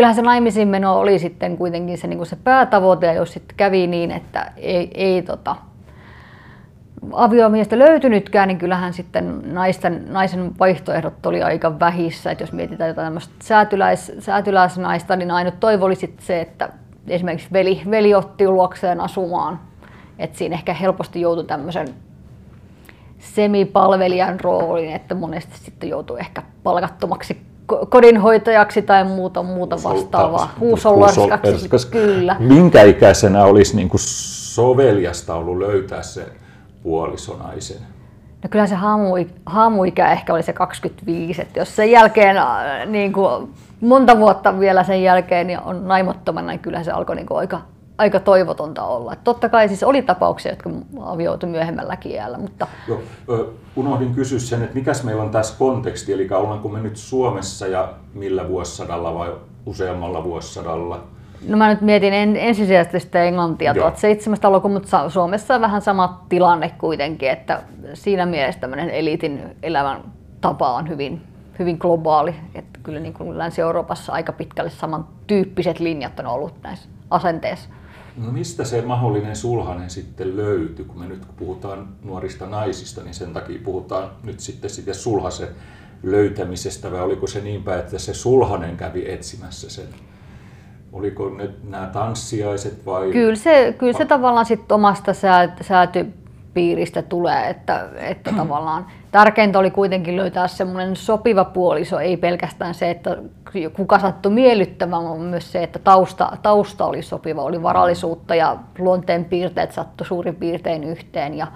kyllähän 0.00 0.14
se 0.14 0.22
naimisiin 0.22 0.68
meno 0.68 0.98
oli 0.98 1.18
sitten 1.18 1.56
kuitenkin 1.56 1.98
se, 1.98 2.06
niin 2.06 2.26
se 2.26 2.36
päätavoite 2.44 3.06
ja 3.06 3.12
jos 3.12 3.32
sitten 3.32 3.56
kävi 3.56 3.86
niin, 3.86 4.10
että 4.10 4.52
ei, 4.56 4.90
ei 4.94 5.22
tota, 5.22 5.56
aviomiestä 7.12 7.78
löytynytkään, 7.78 8.48
niin 8.48 8.58
kyllähän 8.58 8.92
sitten 8.92 9.54
naisten, 9.54 10.04
naisen 10.08 10.58
vaihtoehdot 10.58 11.26
oli 11.26 11.42
aika 11.42 11.80
vähissä. 11.80 12.30
Et 12.30 12.40
jos 12.40 12.52
mietitään 12.52 12.88
jotain 12.88 13.06
tämmöistä 13.06 13.34
säätyläis, 13.42 14.12
säätyläisnaista, 14.18 15.16
niin 15.16 15.30
ainut 15.30 15.60
toivo 15.60 15.84
oli 15.84 15.94
sitten 15.94 16.26
se, 16.26 16.40
että 16.40 16.68
esimerkiksi 17.08 17.52
veli, 17.52 17.82
veli 17.90 18.14
otti 18.14 18.48
luokseen 18.48 19.00
asumaan. 19.00 19.60
Et 20.18 20.34
siinä 20.34 20.54
ehkä 20.54 20.74
helposti 20.74 21.20
joutui 21.20 21.44
tämmöisen 21.44 21.88
semipalvelijan 23.18 24.40
rooliin, 24.40 24.92
että 24.94 25.14
monesti 25.14 25.58
sitten 25.58 25.88
joutui 25.88 26.20
ehkä 26.20 26.42
palkattomaksi 26.62 27.49
kodinhoitajaksi 27.88 28.82
tai 28.82 29.04
muuta, 29.04 29.42
muuta 29.42 29.76
vastaavaa. 29.84 30.54
Huusollarskaksi, 30.60 31.68
kyllä. 31.90 32.36
Minkä 32.38 32.82
ikäisenä 32.82 33.44
olisi 33.44 33.76
niin 33.76 33.88
kuin 33.88 34.00
soveliasta 34.54 35.34
ollut 35.34 35.58
löytää 35.58 36.02
se 36.02 36.26
puolisonaisen? 36.82 37.80
No 38.42 38.48
kyllä 38.50 38.66
se 38.66 38.76
haamuikä 39.46 40.12
ehkä 40.12 40.34
oli 40.34 40.42
se 40.42 40.52
25, 40.52 41.42
että 41.42 41.58
jos 41.58 41.76
sen 41.76 41.90
jälkeen 41.90 42.36
äh, 42.36 42.86
niin 42.86 43.12
kuin 43.12 43.54
monta 43.80 44.18
vuotta 44.18 44.60
vielä 44.60 44.84
sen 44.84 45.02
jälkeen 45.02 45.46
niin 45.46 45.60
on 45.60 45.88
naimottomana, 45.88 46.48
niin 46.48 46.60
kyllä 46.60 46.84
se 46.84 46.90
alkoi 46.90 47.16
niin 47.16 47.26
kuin 47.26 47.38
aika, 47.38 47.60
aika 48.00 48.20
toivotonta 48.20 48.84
olla. 48.84 49.12
Et 49.12 49.24
totta 49.24 49.48
kai 49.48 49.68
siis 49.68 49.82
oli 49.82 50.02
tapauksia, 50.02 50.52
jotka 50.52 50.70
avioitu 51.00 51.46
myöhemmälläkin 51.46 52.12
iällä, 52.12 52.38
mutta... 52.38 52.66
Joo, 52.88 53.00
unohdin 53.76 54.14
kysyä 54.14 54.38
sen, 54.38 54.62
että 54.62 54.74
mikäs 54.74 55.04
meillä 55.04 55.22
on 55.22 55.30
tässä 55.30 55.58
konteksti, 55.58 56.12
eli 56.12 56.28
ollaanko 56.30 56.68
me 56.68 56.80
nyt 56.80 56.96
Suomessa 56.96 57.66
ja 57.66 57.92
millä 58.14 58.48
vuosisadalla 58.48 59.14
vai 59.14 59.34
useammalla 59.66 60.24
vuosisadalla? 60.24 61.04
No 61.48 61.56
mä 61.56 61.68
nyt 61.68 61.80
mietin 61.80 62.12
en, 62.12 62.36
ensisijaisesti 62.36 63.00
sitä 63.00 63.24
englantia 63.24 63.72
1700-lukua, 63.72 64.70
mutta 64.70 65.08
Suomessa 65.08 65.54
on 65.54 65.60
vähän 65.60 65.82
sama 65.82 66.24
tilanne 66.28 66.70
kuitenkin, 66.78 67.30
että 67.30 67.62
siinä 67.94 68.26
mielessä 68.26 68.60
tämmöinen 68.60 68.90
eliitin 68.90 69.56
elämän 69.62 70.00
tapa 70.40 70.72
on 70.72 70.88
hyvin, 70.88 71.22
hyvin 71.58 71.76
globaali. 71.80 72.34
Että 72.54 72.80
kyllä 72.82 73.00
niin 73.00 73.14
kuin 73.14 73.38
Länsi-Euroopassa 73.38 74.12
aika 74.12 74.32
pitkälle 74.32 74.70
samantyyppiset 74.70 75.80
linjat 75.80 76.20
on 76.20 76.26
ollut 76.26 76.54
näissä 76.62 76.88
asenteissa. 77.10 77.68
No 78.16 78.32
mistä 78.32 78.64
se 78.64 78.82
mahdollinen 78.82 79.36
sulhanen 79.36 79.90
sitten 79.90 80.36
löytyy, 80.36 80.84
kun 80.84 80.98
me 80.98 81.08
nyt 81.08 81.22
puhutaan 81.36 81.88
nuorista 82.04 82.46
naisista, 82.46 83.02
niin 83.02 83.14
sen 83.14 83.32
takia 83.32 83.60
puhutaan 83.64 84.10
nyt 84.22 84.40
sitten 84.40 84.70
siitä 84.70 84.94
sulhasen 84.94 85.48
löytämisestä, 86.02 86.90
vai 86.90 87.00
oliko 87.00 87.26
se 87.26 87.40
niinpä, 87.40 87.78
että 87.78 87.98
se 87.98 88.14
sulhanen 88.14 88.76
kävi 88.76 89.10
etsimässä 89.10 89.70
sen 89.70 89.88
Oliko 90.92 91.30
ne 91.30 91.50
nämä 91.62 91.86
tanssiaiset 91.86 92.86
vai? 92.86 93.12
Kyllä 93.12 93.36
se, 93.36 93.74
kyllä 93.78 93.98
se 93.98 94.04
tavallaan 94.04 94.46
sit 94.46 94.72
omasta 94.72 95.12
säätypiiristä 95.60 97.02
tulee, 97.02 97.50
että, 97.50 97.88
että 97.96 98.32
tavallaan 98.42 98.86
tärkeintä 99.10 99.58
oli 99.58 99.70
kuitenkin 99.70 100.16
löytää 100.16 100.48
semmoinen 100.48 100.96
sopiva 100.96 101.44
puoliso, 101.44 101.98
ei 101.98 102.16
pelkästään 102.16 102.74
se, 102.74 102.90
että 102.90 103.16
kuka 103.76 103.98
sattui 103.98 104.32
miellyttämään, 104.32 105.04
vaan 105.04 105.20
myös 105.20 105.52
se, 105.52 105.62
että 105.62 105.78
tausta, 105.78 106.36
tausta 106.42 106.84
oli 106.84 107.02
sopiva, 107.02 107.42
oli 107.42 107.62
varallisuutta 107.62 108.34
ja 108.34 108.56
luonteen 108.78 109.24
piirteet 109.24 109.72
sattui 109.72 110.06
suurin 110.06 110.36
piirtein 110.36 110.84
yhteen 110.84 111.34
ja 111.34 111.46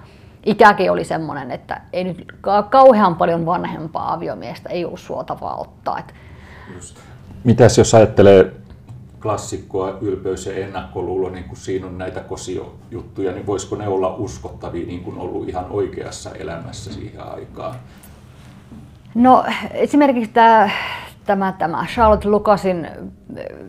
ikäkin 0.47 0.91
oli 0.91 1.05
semmoinen, 1.05 1.51
että 1.51 1.81
ei 1.93 2.05
nyt 2.05 2.27
kauhean 2.71 3.17
paljon 3.17 3.47
vanhempaa 3.47 4.13
aviomiestä 4.13 4.69
ei 4.69 4.85
ollut 4.85 5.01
suotavaa 5.01 5.57
ottaa. 5.57 5.99
Mitäs 7.45 7.79
jos 7.79 7.95
ajattelee 7.95 8.64
klassikkoa, 9.25 9.99
ylpeys 10.01 10.47
ja 10.47 10.55
ennakkoluulo, 10.55 11.31
niin 11.31 11.45
kun 11.45 11.57
siinä 11.57 11.87
on 11.87 11.99
näitä 11.99 12.21
kosiojuttuja, 12.21 13.33
niin 13.33 13.47
voisiko 13.47 13.77
ne 13.77 13.89
olla 13.89 14.15
uskottavia 14.19 14.87
niin 14.87 15.05
kuin 15.05 15.19
ollut 15.19 15.49
ihan 15.49 15.67
oikeassa 15.71 16.31
elämässä 16.31 16.93
siihen 16.93 17.23
aikaan? 17.35 17.75
No 19.15 19.45
esimerkiksi 19.71 20.31
tämä, 20.31 20.71
tämä, 21.27 21.53
tämä 21.53 21.87
Charlotte 21.95 22.29
Lucasin 22.29 22.89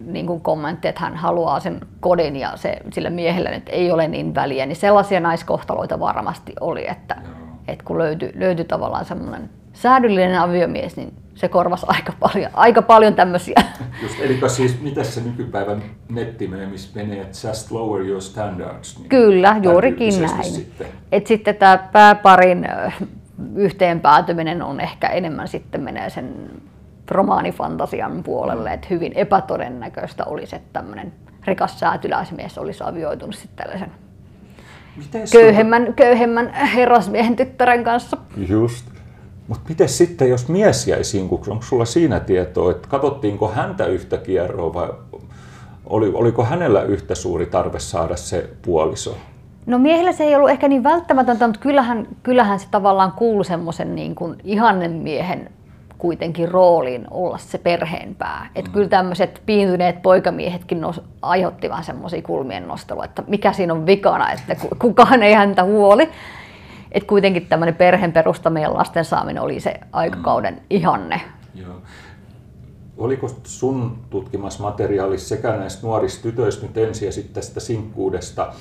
niin 0.06 0.28
kuin 0.28 0.42
kommentti, 0.42 0.88
että 0.88 1.02
hän 1.02 1.16
haluaa 1.16 1.60
sen 1.60 1.82
kodin 2.00 2.36
ja 2.36 2.58
se, 2.58 2.78
sillä 2.94 3.10
miehellä 3.10 3.50
nyt 3.50 3.70
ei 3.70 3.92
ole 3.92 4.08
niin 4.08 4.36
väliä, 4.36 4.66
niin 4.66 4.76
sellaisia 4.76 5.20
naiskohtaloita 5.20 6.00
varmasti 6.00 6.54
oli, 6.60 6.90
että, 6.90 7.16
että 7.68 7.86
kun 7.86 7.98
löytyi, 7.98 8.32
löytyi 8.36 8.66
tavallaan 8.66 9.06
semmoinen 9.06 9.50
säädyllinen 9.74 10.40
aviomies, 10.40 10.98
niin 10.98 11.14
se 11.36 11.48
korvasi 11.48 11.86
aika 11.90 12.14
paljon, 12.20 12.52
aika 12.54 12.82
paljon 12.82 13.14
tämmöisiä. 13.14 13.56
Just, 14.02 14.16
eli 14.20 14.40
siis 14.48 14.82
mitä 14.82 15.04
se 15.04 15.22
nykypäivän 15.22 15.84
nettimeemis 16.10 16.96
menee, 16.96 17.22
että 17.22 17.48
just 17.48 17.72
lower 17.72 18.06
your 18.06 18.22
standards. 18.22 19.00
Niin 19.00 19.10
Kyllä, 19.10 19.60
juurikin 19.64 20.22
näin. 20.22 20.44
Sitten. 20.44 20.88
Et 21.12 21.28
sitten 21.28 21.56
tämä 21.56 21.78
pääparin 21.78 22.68
yhteen 23.56 24.00
päätyminen 24.00 24.62
on 24.62 24.80
ehkä 24.80 25.08
enemmän 25.08 25.48
sitten 25.48 25.82
menee 25.82 26.10
sen 26.10 26.52
romaanifantasian 27.12 28.24
puolelle, 28.24 28.74
että 28.74 28.88
hyvin 28.90 29.12
epätodennäköistä 29.16 30.26
olisi, 30.26 30.56
että 30.56 30.70
tämmöinen 30.74 31.14
rikas 31.48 31.80
säätyläismies 31.80 32.58
olisi 32.58 32.84
avioitunut 32.84 33.36
sitten 33.36 33.66
tällaisen 33.66 33.92
köyhemmän, 35.32 35.94
köyhemmän 35.94 36.54
herrasmiehen 36.54 37.36
tyttären 37.36 37.84
kanssa. 37.84 38.18
Just. 38.48 38.95
Mutta 39.48 39.70
miten 39.70 39.90
sitten, 39.90 40.30
jos 40.30 40.48
mies 40.48 40.88
jäi 40.88 41.04
sinkuksi, 41.04 41.52
onko 41.52 41.64
sulla 41.64 41.86
siinä 41.86 42.20
tietoa, 42.20 42.72
että 42.72 42.88
katsottiinko 42.88 43.48
häntä 43.48 43.86
yhtä 43.86 44.18
kierroa 44.18 44.74
vai 44.74 44.90
oli, 45.86 46.12
oliko 46.14 46.44
hänellä 46.44 46.82
yhtä 46.82 47.16
suuri 47.16 47.46
tarve 47.46 47.80
saada 47.80 48.16
se 48.16 48.50
puoliso? 48.62 49.18
No 49.66 49.80
miehellä 49.80 50.12
se 50.12 50.24
ei 50.24 50.36
ollut 50.36 50.50
ehkä 50.50 50.68
niin 50.68 50.84
välttämätöntä, 50.84 51.48
mutta 51.48 51.62
kyllähän, 51.62 52.08
kyllähän 52.24 52.60
se 52.60 52.68
tavallaan 52.72 53.12
kuului 53.12 53.46
semmoisen 53.46 53.96
niin 53.96 54.16
kuin 54.16 54.36
ihannen 54.44 54.92
miehen 54.92 55.50
kuitenkin 55.98 56.50
rooliin 56.50 57.08
olla 57.12 57.38
se 57.38 57.58
perheenpää. 57.58 58.44
Mm. 58.44 58.50
Että 58.56 58.72
kyllä 58.72 58.88
tämmöiset 58.88 59.42
piintyneet 59.46 60.02
poikamiehetkin 60.02 60.82
nos, 60.82 61.02
aiheutti 61.22 61.70
vähän 61.70 61.84
semmoisia 61.84 62.22
kulmien 62.22 62.68
nostelua, 62.68 63.06
että 63.06 63.24
mikä 63.28 63.54
siinä 63.54 63.74
on 63.74 63.86
vikana, 63.86 64.32
että 64.32 64.56
kukaan 64.80 65.24
ei 65.24 65.34
häntä 65.34 65.64
huoli. 65.64 66.10
Että 66.96 67.08
kuitenkin 67.08 67.46
tämmöinen 67.46 67.76
perheen 67.76 68.12
perustaminen 68.12 68.64
ja 68.64 68.74
lasten 68.74 69.06
saaminen 69.06 69.44
oli 69.44 69.60
se 69.60 69.80
aikakauden 69.92 70.54
mm. 70.54 70.60
ihanne. 70.70 71.22
Joo. 71.56 71.82
Oliko 72.98 73.30
sun 73.44 73.98
tutkimassa 74.10 74.64
materiaalissa 74.64 75.36
sekä 75.36 75.58
näistä 75.58 75.88
nuorista 75.88 76.24
tytöistä 76.24 76.66
nyt 76.66 76.78
ensin 76.78 77.06
ja 77.06 77.12
sitten 77.12 77.34
tästä 77.34 77.60
sinkkuudesta, 77.60 78.54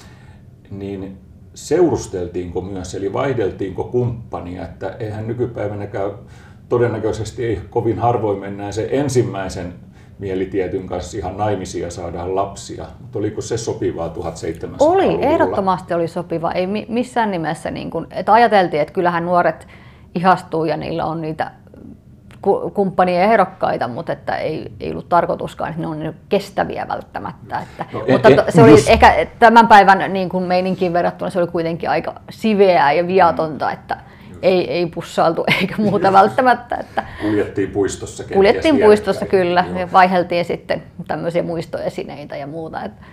niin 0.70 1.18
seurusteltiinko 1.54 2.60
myös, 2.60 2.94
eli 2.94 3.12
vaihdeltiinko 3.12 3.84
kumppania, 3.84 4.64
että 4.64 4.96
eihän 5.00 5.26
nykypäivänäkään 5.26 6.10
todennäköisesti 6.68 7.44
ei 7.44 7.60
kovin 7.70 7.98
harvoin 7.98 8.40
mennään 8.40 8.72
se 8.72 8.88
ensimmäisen 8.90 9.74
mielitietyn 10.18 10.86
kanssa 10.86 11.18
ihan 11.18 11.36
naimisia 11.36 11.90
saadaan 11.90 12.34
lapsia. 12.34 12.84
Mutta 13.00 13.18
oliko 13.18 13.40
se 13.40 13.56
sopivaa 13.56 14.08
1700 14.08 14.88
Oli, 14.88 15.18
ehdottomasti 15.20 15.94
oli 15.94 16.08
sopiva. 16.08 16.52
Ei 16.52 16.66
missään 16.88 17.30
nimessä, 17.30 17.70
niin 17.70 17.90
kun, 17.90 18.06
että 18.10 18.32
ajateltiin, 18.32 18.80
että 18.80 18.94
kyllähän 18.94 19.24
nuoret 19.24 19.66
ihastuu 20.14 20.64
ja 20.64 20.76
niillä 20.76 21.04
on 21.04 21.20
niitä 21.20 21.50
kumppania 22.74 23.22
ehdokkaita, 23.22 23.88
mutta 23.88 24.12
että 24.12 24.36
ei, 24.36 24.72
ei 24.80 24.90
ollut 24.90 25.08
tarkoituskaan, 25.08 25.70
että 25.70 25.82
ne 25.82 25.88
on 25.88 26.14
kestäviä 26.28 26.88
välttämättä. 26.88 27.60
Että, 27.60 27.84
no, 27.92 28.04
mutta 28.08 28.28
e, 28.28 28.50
se 28.50 28.62
oli 28.62 28.70
just... 28.70 28.88
ehkä 28.88 29.26
tämän 29.38 29.68
päivän 29.68 30.12
niin 30.12 30.28
kuin 30.28 30.44
meininkiin 30.44 30.92
verrattuna 30.92 31.30
se 31.30 31.38
oli 31.38 31.46
kuitenkin 31.46 31.90
aika 31.90 32.14
siveää 32.30 32.92
ja 32.92 33.06
viatonta, 33.06 33.72
että 33.72 33.96
ei, 34.42 34.70
ei 34.70 34.86
pussailtu 34.86 35.44
eikä 35.60 35.74
muuta 35.78 36.12
välttämättä. 36.12 36.76
Että 36.76 37.04
kuljettiin 37.22 37.70
puistossa 37.70 38.24
Kuljettiin 38.24 38.78
puistossa 38.78 39.26
kyllä 39.26 39.64
Joo. 39.68 39.78
ja 39.78 39.92
vaiheltiin 39.92 40.44
sitten 40.44 40.82
tämmöisiä 41.08 41.42
muistoesineitä 41.42 42.36
ja 42.36 42.46
muuta. 42.46 42.82
Että. 42.82 43.04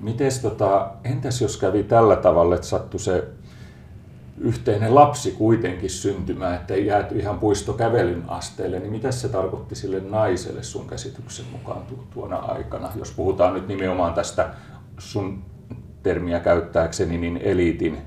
Mites 0.00 0.38
tota, 0.38 0.90
entäs 1.04 1.40
jos 1.40 1.56
kävi 1.56 1.82
tällä 1.82 2.16
tavalla, 2.16 2.54
että 2.54 2.66
sattui 2.66 3.00
se 3.00 3.24
yhteinen 4.38 4.94
lapsi 4.94 5.32
kuitenkin 5.32 5.90
syntymään, 5.90 6.54
että 6.54 6.74
ei 6.74 6.86
jääty 6.86 7.18
ihan 7.18 7.38
puistokävelyn 7.38 8.22
asteelle, 8.28 8.78
niin 8.78 8.92
mitä 8.92 9.12
se 9.12 9.28
tarkoitti 9.28 9.74
sille 9.74 10.00
naiselle 10.00 10.62
sun 10.62 10.86
käsityksen 10.86 11.46
mukaan 11.52 11.82
tuona 12.14 12.36
aikana, 12.36 12.92
jos 12.96 13.10
puhutaan 13.10 13.54
nyt 13.54 13.68
nimenomaan 13.68 14.14
tästä 14.14 14.50
sun 14.98 15.42
termiä 16.02 16.40
käyttääkseni, 16.40 17.18
niin 17.18 17.40
eliitin 17.42 17.98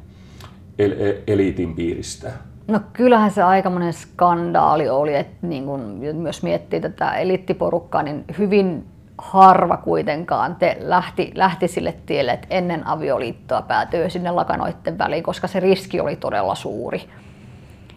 el- 0.80 0.96
e- 1.00 1.24
eliitin 1.28 1.76
piiristä? 1.76 2.32
No 2.68 2.80
kyllähän 2.94 3.32
se 3.32 3.44
aikamoinen 3.44 3.94
skandaali 3.94 4.90
oli, 4.90 5.16
että 5.16 5.48
niin 5.48 5.66
kun 5.66 5.80
myös 6.14 6.44
miettii 6.44 6.82
tätä 6.82 7.16
eliittiporukkaa, 7.16 8.04
niin 8.04 8.26
hyvin 8.38 8.86
harva 9.18 9.78
kuitenkaan 9.78 10.56
te 10.56 10.78
lähti, 10.80 11.32
lähti 11.36 11.68
sille 11.68 11.94
tielle, 12.06 12.32
että 12.32 12.48
ennen 12.50 12.88
avioliittoa 12.88 13.62
päätyy 13.62 14.10
sinne 14.10 14.32
lakanoiden 14.32 14.98
väliin, 14.98 15.24
koska 15.24 15.48
se 15.48 15.60
riski 15.60 16.00
oli 16.00 16.16
todella 16.16 16.56
suuri. 16.56 17.10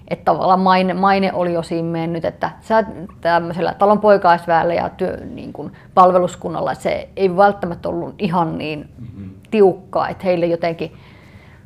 Että 0.08 0.24
tavallaan 0.24 0.60
maine, 0.60 0.94
maine 0.94 1.32
oli 1.32 1.52
jo 1.52 1.62
siinä 1.62 1.88
mennyt, 1.88 2.24
että 2.24 2.50
sä 2.60 2.84
tämmöisellä 3.20 3.74
talonpoikaisväellä 3.74 4.74
ja 4.74 4.88
työ, 4.88 5.16
niin 5.34 5.52
kuin 5.52 5.72
palveluskunnalla 5.94 6.74
se 6.74 7.08
ei 7.16 7.36
välttämättä 7.36 7.88
ollut 7.88 8.14
ihan 8.18 8.58
niin 8.58 8.88
mm-hmm. 8.98 9.30
tiukkaa, 9.50 10.08
että 10.08 10.24
heille 10.24 10.46
jotenkin 10.46 10.92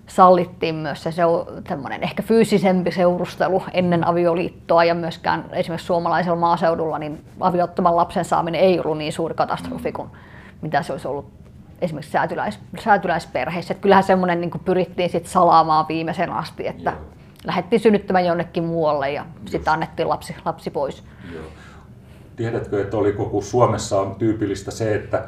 sallittiin 0.07 0.75
myös 0.75 1.03
se 1.03 1.11
semmoinen 1.69 2.03
ehkä 2.03 2.23
fyysisempi 2.23 2.91
seurustelu 2.93 3.63
ennen 3.73 4.07
avioliittoa 4.07 4.85
ja 4.85 4.95
myöskään 4.95 5.45
esimerkiksi 5.53 5.87
suomalaisella 5.87 6.39
maaseudulla 6.39 6.99
niin 6.99 7.25
aviottoman 7.41 7.97
lapsen 7.97 8.25
saaminen 8.25 8.61
ei 8.61 8.81
ollut 8.81 8.99
niin 8.99 9.13
suuri 9.13 9.35
katastrofi 9.35 9.93
kuin 9.93 10.09
mitä 10.63 10.83
se 10.83 10.93
olisi 10.93 11.09
ollut 11.09 11.27
esimerkiksi 11.81 12.13
säätyläis, 12.13 12.59
säätyläisperheissä. 12.85 13.75
Että 13.75 13.83
kyllähän 13.83 14.05
semmoinen 14.05 14.41
niin 14.41 14.51
pyrittiin 14.65 15.11
sit 15.11 15.27
salaamaan 15.27 15.89
viimeisen 15.89 16.33
asti, 16.33 16.67
että 16.67 16.91
Joo. 16.91 17.01
lähdettiin 17.45 17.81
synnyttämään 17.81 18.27
jonnekin 18.27 18.65
muualle 18.65 19.13
ja 19.13 19.27
sitten 19.47 19.73
annettiin 19.73 20.09
lapsi, 20.09 20.37
lapsi 20.45 20.71
pois. 20.71 21.03
Joo. 21.35 21.45
Tiedätkö, 22.37 22.81
että 22.81 22.97
oliko 22.97 23.25
kun 23.25 23.43
Suomessa 23.43 24.01
on 24.01 24.15
tyypillistä 24.15 24.71
se, 24.71 24.95
että 24.95 25.25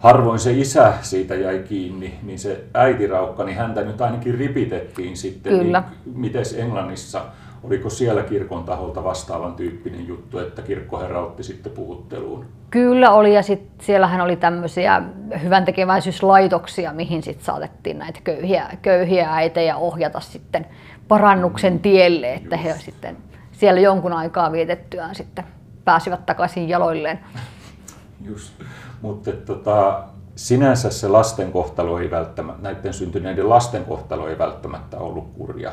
harvoin 0.00 0.38
se 0.38 0.52
isä 0.52 0.92
siitä 1.02 1.34
jäi 1.34 1.58
kiinni, 1.58 2.14
niin 2.22 2.38
se 2.38 2.64
äitiraukka, 2.74 3.44
niin 3.44 3.56
häntä 3.56 3.82
nyt 3.82 4.00
ainakin 4.00 4.34
ripitettiin 4.34 5.16
sitten. 5.16 5.58
Kyllä. 5.58 5.82
Niin 6.04 6.18
mites 6.18 6.54
Englannissa, 6.54 7.22
oliko 7.64 7.90
siellä 7.90 8.22
kirkon 8.22 8.64
taholta 8.64 9.04
vastaavan 9.04 9.54
tyyppinen 9.54 10.08
juttu, 10.08 10.38
että 10.38 10.62
kirkkoherra 10.62 11.20
otti 11.20 11.42
sitten 11.42 11.72
puhutteluun? 11.72 12.46
Kyllä 12.70 13.10
oli 13.10 13.34
ja 13.34 13.42
sit 13.42 13.62
siellähän 13.80 14.20
oli 14.20 14.36
tämmöisiä 14.36 15.02
hyvän 15.42 15.64
tekeväisyyslaitoksia, 15.64 16.92
mihin 16.92 17.22
sitten 17.22 17.44
saatettiin 17.44 17.98
näitä 17.98 18.20
köyhiä, 18.24 18.66
köyhiä 18.82 19.34
äitejä 19.34 19.76
ohjata 19.76 20.20
sitten 20.20 20.66
parannuksen 21.08 21.78
tielle, 21.78 22.32
että 22.32 22.56
Just. 22.56 22.64
he 22.64 22.74
sitten 22.78 23.16
siellä 23.52 23.80
jonkun 23.80 24.12
aikaa 24.12 24.52
vietettyään 24.52 25.14
sitten 25.14 25.44
pääsivät 25.84 26.26
takaisin 26.26 26.68
jaloilleen. 26.68 27.18
Just. 28.24 28.52
Mutta 29.02 29.32
tota, 29.32 30.02
sinänsä 30.36 30.90
se 30.90 31.08
lasten 31.08 31.52
kohtalo 31.52 31.98
ei 31.98 32.10
välttämättä, 32.10 32.62
näiden 32.62 32.94
syntyneiden 32.94 33.48
lasten 33.48 33.84
kohtalo 33.84 34.28
ei 34.28 34.38
välttämättä 34.38 34.98
ollut 34.98 35.32
kurja. 35.38 35.72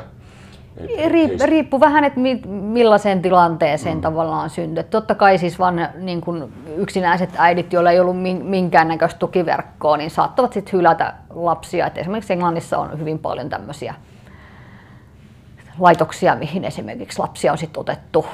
Riip, 1.08 1.40
riippuu 1.44 1.80
vähän, 1.80 2.04
että 2.04 2.20
mi, 2.20 2.42
millaiseen 2.46 3.22
tilanteeseen 3.22 3.96
mm. 3.96 4.00
tavallaan 4.00 4.50
syntyy. 4.50 4.82
Totta 4.82 5.14
kai 5.14 5.38
siis 5.38 5.58
vaan 5.58 5.88
niin 5.94 6.20
kun 6.20 6.52
yksinäiset 6.76 7.30
äidit, 7.36 7.72
joilla 7.72 7.90
ei 7.90 8.00
ollut 8.00 8.16
minkäännäköistä 8.42 9.18
tukiverkkoa, 9.18 9.96
niin 9.96 10.10
saattavat 10.10 10.52
sitten 10.52 10.72
hylätä 10.72 11.14
lapsia. 11.30 11.86
Et 11.86 11.98
esimerkiksi 11.98 12.32
Englannissa 12.32 12.78
on 12.78 12.98
hyvin 12.98 13.18
paljon 13.18 13.48
tämmöisiä 13.48 13.94
laitoksia, 15.78 16.34
mihin 16.34 16.64
esimerkiksi 16.64 17.18
lapsia 17.18 17.52
on 17.52 17.58
sitten 17.58 17.80
otettu, 17.80 18.26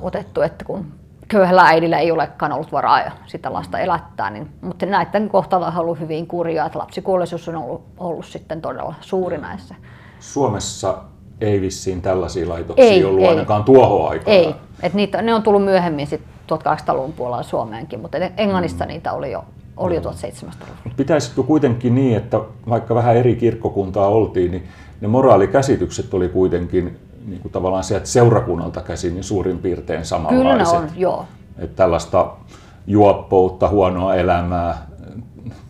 otettu, 0.00 0.42
että 0.42 0.64
kun 0.64 0.86
köyhällä 1.30 1.62
äidillä 1.62 1.98
ei 1.98 2.10
olekaan 2.10 2.52
ollut 2.52 2.72
varaa 2.72 3.10
sitä 3.26 3.52
lasta 3.52 3.78
elättää, 3.78 4.30
niin, 4.30 4.48
mutta 4.60 4.86
näiden 4.86 5.28
kohtalo 5.28 5.66
on 5.66 5.76
ollut 5.76 6.00
hyvin 6.00 6.26
kurjaa, 6.26 6.66
että 6.66 6.78
lapsikuollisuus 6.78 7.48
on 7.48 7.56
ollut, 7.56 7.82
ollut 7.98 8.24
sitten 8.24 8.60
todella 8.60 8.94
suuri 9.00 9.38
näissä. 9.38 9.74
Suomessa 10.20 10.98
ei 11.40 11.60
vissiin 11.60 12.02
tällaisia 12.02 12.48
laitoksia 12.48 12.84
ei, 12.84 13.04
ollut 13.04 13.22
ei. 13.22 13.28
ainakaan 13.28 13.64
tuohon 13.64 14.10
aikaan. 14.10 14.36
Ei, 14.36 14.54
että 14.82 14.96
niitä, 14.96 15.22
ne 15.22 15.34
on 15.34 15.42
tullut 15.42 15.64
myöhemmin 15.64 16.06
sit 16.06 16.20
1800-luvun 16.54 17.12
puolella 17.12 17.42
Suomeenkin, 17.42 18.00
mutta 18.00 18.18
Englannissa 18.36 18.84
mm. 18.84 18.88
niitä 18.88 19.12
oli 19.12 19.32
jo, 19.32 19.44
oli 19.76 19.94
jo 19.94 20.00
1700-luvulla. 20.00 20.94
Pitäisikö 20.96 21.42
kuitenkin 21.42 21.94
niin, 21.94 22.16
että 22.16 22.40
vaikka 22.68 22.94
vähän 22.94 23.16
eri 23.16 23.36
kirkkokuntaa 23.36 24.08
oltiin, 24.08 24.50
niin 24.50 24.68
ne 25.00 25.08
moraalikäsitykset 25.08 26.14
oli 26.14 26.28
kuitenkin 26.28 26.98
niin 27.26 27.40
kuin 27.40 27.52
tavallaan 27.52 27.84
sieltä 27.84 28.06
seurakunnalta 28.06 28.80
käsin 28.80 29.14
niin 29.14 29.24
suurin 29.24 29.58
piirtein 29.58 30.04
samanlaiset. 30.04 30.74
Kyllä 30.74 30.84
on, 30.84 30.90
joo. 30.96 31.26
Että 31.58 31.76
tällaista 31.76 32.32
juoppoutta, 32.86 33.68
huonoa 33.68 34.14
elämää, 34.14 34.90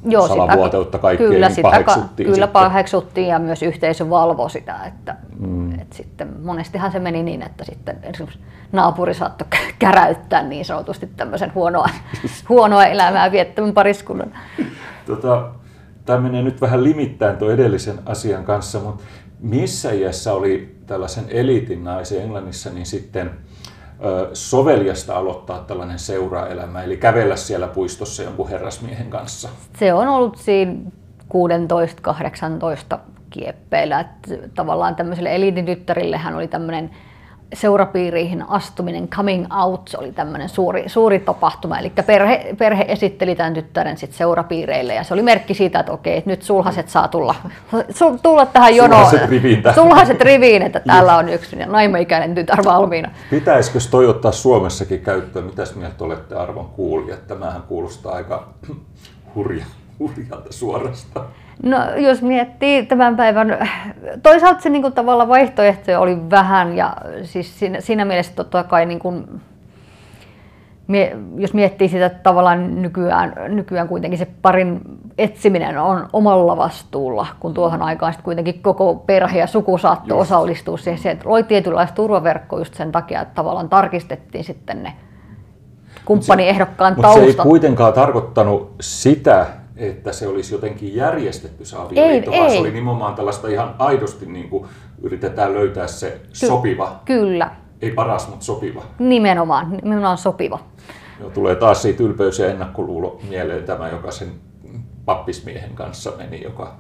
Joo, 0.05 0.29
salavuoteutta 0.29 0.99
kaikkea 0.99 1.29
kyllä, 1.29 1.47
niin 1.47 1.55
sitä 1.55 1.69
paheksuttiin. 1.69 2.27
Kyllä 2.27 2.47
sitten. 2.47 2.63
paheksuttiin 2.63 3.29
ja 3.29 3.39
myös 3.39 3.63
yhteisö 3.63 4.11
valvoi 4.11 4.51
sitä. 4.51 4.85
Että, 4.87 5.17
mm. 5.39 5.81
että 5.81 5.97
sitten 5.97 6.29
monestihan 6.43 6.93
se 6.93 6.99
meni 6.99 7.23
niin, 7.23 7.43
että 7.43 7.65
sitten 7.65 7.99
esimerkiksi 8.03 8.41
naapuri 8.73 9.15
saattoi 9.15 9.49
käräyttää 9.79 10.43
niin 10.43 10.65
sanotusti 10.65 11.11
tämmöisen 11.17 11.55
huonoa, 11.55 11.89
huonoa 12.49 12.85
elämää 12.85 13.33
viettämän 13.33 13.73
pariskunnan. 13.73 14.33
Tota, 15.07 15.49
tämä 16.05 16.21
menee 16.21 16.43
nyt 16.43 16.61
vähän 16.61 16.85
limittäin 16.85 17.37
tuon 17.37 17.53
edellisen 17.53 17.99
asian 18.07 18.45
kanssa, 18.45 18.79
mutta 18.79 19.05
missä 19.43 19.93
iässä 19.93 20.33
oli 20.33 20.77
tällaisen 20.87 21.25
eliitin 21.29 21.85
naisen 21.85 22.23
Englannissa 22.23 22.71
niin 22.71 22.87
sitten 22.87 23.31
soveliasta 24.33 25.17
aloittaa 25.17 25.59
tällainen 25.59 25.99
seuraelämä, 25.99 26.83
eli 26.83 26.97
kävellä 26.97 27.37
siellä 27.37 27.69
puistossa 27.69 28.23
jonkun 28.23 28.49
herrasmiehen 28.49 29.11
kanssa? 29.11 29.49
Se 29.79 29.93
on 29.93 30.09
ollut 30.09 30.37
siinä 30.37 30.75
16-18 32.95 32.99
kieppeillä. 33.31 34.01
Että 34.01 34.49
tavallaan 34.55 34.97
tämmöiselle 34.97 35.35
eliitityttärillehän 35.35 36.35
oli 36.35 36.49
tämmöinen 36.49 36.91
seurapiiriin 37.55 38.45
astuminen, 38.49 39.09
coming 39.09 39.47
out, 39.63 39.91
oli 39.99 40.13
tämmöinen 40.13 40.49
suuri, 40.49 40.85
suuri 40.87 41.19
tapahtuma. 41.19 41.79
Eli 41.79 41.93
perhe, 42.07 42.55
perhe 42.59 42.85
esitteli 42.89 43.35
tämän 43.35 43.55
tyttären 43.55 43.97
sit 43.97 44.13
seurapiireille 44.13 44.95
ja 44.95 45.05
se 45.05 45.15
oli 45.15 45.23
merkki 45.23 45.55
siitä, 45.55 45.81
että 45.81 45.93
okei, 45.93 46.17
että 46.17 46.31
nyt 46.31 46.43
sulhaset 46.43 46.89
saa 46.89 47.09
tulla, 47.09 47.35
tulla 48.23 48.47
tähän 48.47 48.77
jonoon. 48.77 49.11
Sulhaset 49.11 49.31
riviin. 49.31 49.63
Sulhaset 49.75 50.21
riviin, 50.21 50.63
että 50.63 50.81
täällä 50.81 51.17
on 51.17 51.29
yksi 51.29 51.57
naimaikäinen 51.57 52.35
tytär 52.35 52.65
valmiina. 52.65 53.11
Pitäisikö 53.31 53.79
toi 53.91 54.07
ottaa 54.07 54.33
Suomessakin 54.33 55.01
käyttöön? 55.01 55.45
Mitäs 55.45 55.75
mieltä 55.75 56.05
olette 56.05 56.35
arvon 56.35 56.69
kuulijat? 56.69 57.27
Tämähän 57.27 57.63
kuulostaa 57.63 58.15
aika 58.15 58.49
hurja, 59.35 59.65
hurjalta 59.99 60.53
suorastaan. 60.53 61.27
No 61.63 61.77
jos 61.97 62.23
miettii 62.23 62.87
tämän 62.87 63.17
päivän, 63.17 63.69
toisaalta 64.23 64.61
se 64.61 64.71
niin 64.71 64.83
kuin, 64.83 64.95
tavallaan 64.95 65.29
vaihtoehtoja 65.29 66.01
oli 66.01 66.31
vähän 66.31 66.77
ja 66.77 66.97
siis 67.23 67.59
siinä, 67.59 67.81
siinä 67.81 68.05
mielessä 68.05 68.33
totta 68.37 68.65
kai 68.65 68.87
niin 68.87 68.99
kuin, 68.99 69.41
jos 71.37 71.55
miettii 71.55 71.89
sitä 71.89 72.07
että 72.07 72.23
tavallaan 72.23 72.83
nykyään, 72.83 73.35
nykyään 73.49 73.89
kuitenkin 73.89 74.19
se 74.19 74.29
parin 74.43 74.81
etsiminen 75.19 75.79
on 75.79 76.09
omalla 76.13 76.57
vastuulla, 76.57 77.27
kun 77.41 77.55
tuohon 77.55 77.83
aikaan 77.83 78.13
sitten 78.13 78.25
kuitenkin 78.25 78.63
koko 78.63 78.95
perhe 78.95 79.39
ja 79.39 79.47
suku 79.47 79.79
saattoi 79.79 80.19
just. 80.19 80.31
osallistua 80.31 80.77
siihen. 80.77 80.99
Se 80.99 81.17
loi 81.25 81.43
tietynlaista 81.43 81.95
turvaverkkoa 81.95 82.59
just 82.59 82.75
sen 82.75 82.93
takia, 82.93 83.21
että 83.21 83.35
tavallaan 83.35 83.69
tarkistettiin 83.69 84.45
sitten 84.45 84.83
ne 84.83 84.93
kumppaniehdokkaan 86.05 86.97
taustat. 86.97 87.23
Mutta 87.23 87.33
se 87.33 87.43
ei 87.43 87.43
kuitenkaan 87.43 87.93
tarkoittanut 87.93 88.75
sitä, 88.81 89.47
että 89.81 90.13
se 90.13 90.27
olisi 90.27 90.55
jotenkin 90.55 90.97
järjestetty 90.97 91.65
se 91.65 91.77
avioliitto, 91.77 92.31
ei, 92.31 92.39
vaan 92.39 92.51
ei. 92.51 92.55
se 92.55 92.61
oli 92.61 92.71
nimenomaan 92.71 93.15
tällaista 93.15 93.49
ihan 93.49 93.75
aidosti 93.79 94.27
niin 94.27 94.49
kuin 94.49 94.69
yritetään 95.03 95.55
löytää 95.55 95.87
se 95.87 96.21
Ky- 96.41 96.47
sopiva. 96.47 97.01
Kyllä. 97.05 97.51
Ei 97.83 97.91
paras, 97.91 98.29
mutta 98.29 98.45
sopiva. 98.45 98.83
Nimenomaan, 98.99 99.71
nimenomaan 99.83 100.19
sopiva. 100.19 100.59
Joo, 101.21 101.31
tulee 101.31 101.55
taas 101.55 101.83
siitä 101.83 102.03
ylpeys 102.03 102.39
ja 102.39 102.51
ennakkoluulo 102.51 103.21
mieleen 103.29 103.65
tämä, 103.65 103.89
joka 103.89 104.11
sen 104.11 104.29
pappismiehen 105.05 105.75
kanssa 105.75 106.13
meni, 106.17 106.43
joka 106.43 106.77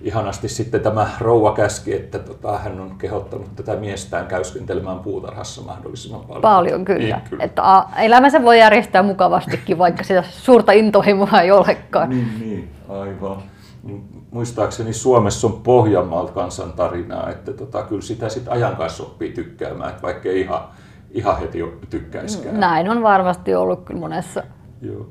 ihanasti 0.00 0.48
sitten 0.48 0.80
tämä 0.80 1.08
rouva 1.20 1.52
käski, 1.52 1.94
että 1.94 2.18
tota, 2.18 2.58
hän 2.58 2.80
on 2.80 2.98
kehottanut 2.98 3.56
tätä 3.56 3.76
miestään 3.76 4.26
käyskentelemään 4.26 4.98
puutarhassa 4.98 5.62
mahdollisimman 5.62 6.20
paljon. 6.20 6.42
Paljon 6.42 6.84
kyllä. 6.84 7.16
Niin, 7.16 7.28
kyllä. 7.30 7.44
Että 7.44 7.76
a, 7.76 7.88
elämänsä 7.98 8.42
voi 8.42 8.58
järjestää 8.58 9.02
mukavastikin, 9.02 9.78
vaikka 9.78 10.04
sitä 10.04 10.24
suurta 10.30 10.72
intohimoa 10.72 11.40
ei 11.40 11.50
olekaan. 11.50 12.10
Niin, 12.10 12.28
niin 12.40 12.70
aivan. 12.88 13.36
Muistaakseni 14.30 14.92
Suomessa 14.92 15.46
on 15.46 15.52
Pohjanmaalta 15.52 16.32
kansan 16.32 16.72
tarinaa, 16.72 17.30
että 17.30 17.52
tota, 17.52 17.82
kyllä 17.82 18.02
sitä 18.02 18.28
sitten 18.28 18.52
ajan 18.52 18.76
kanssa 18.76 19.02
oppii 19.02 19.32
tykkäämään, 19.32 19.90
että 19.90 20.02
vaikka 20.02 20.28
ei 20.28 20.40
ihan, 20.40 20.60
ihan 21.10 21.38
heti 21.38 21.58
tykkäiskään. 21.90 22.60
Näin 22.60 22.90
on 22.90 23.02
varmasti 23.02 23.54
ollut 23.54 23.84
kyllä 23.84 24.00
monessa. 24.00 24.42
Joo. 24.80 25.06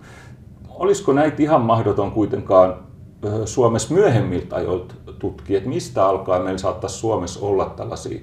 Olisiko 0.69 1.13
näitä 1.13 1.43
ihan 1.43 1.61
mahdoton 1.61 2.11
kuitenkaan 2.11 2.84
Suomessa 3.45 3.93
myöhemmiltä 3.93 4.55
ajoilta 4.55 4.95
tutkia, 5.19 5.57
että 5.57 5.69
mistä 5.69 6.05
alkaa 6.05 6.39
meillä 6.39 6.57
saattaisi 6.57 6.97
Suomessa 6.97 7.45
olla 7.45 7.65
tällaisia 7.65 8.19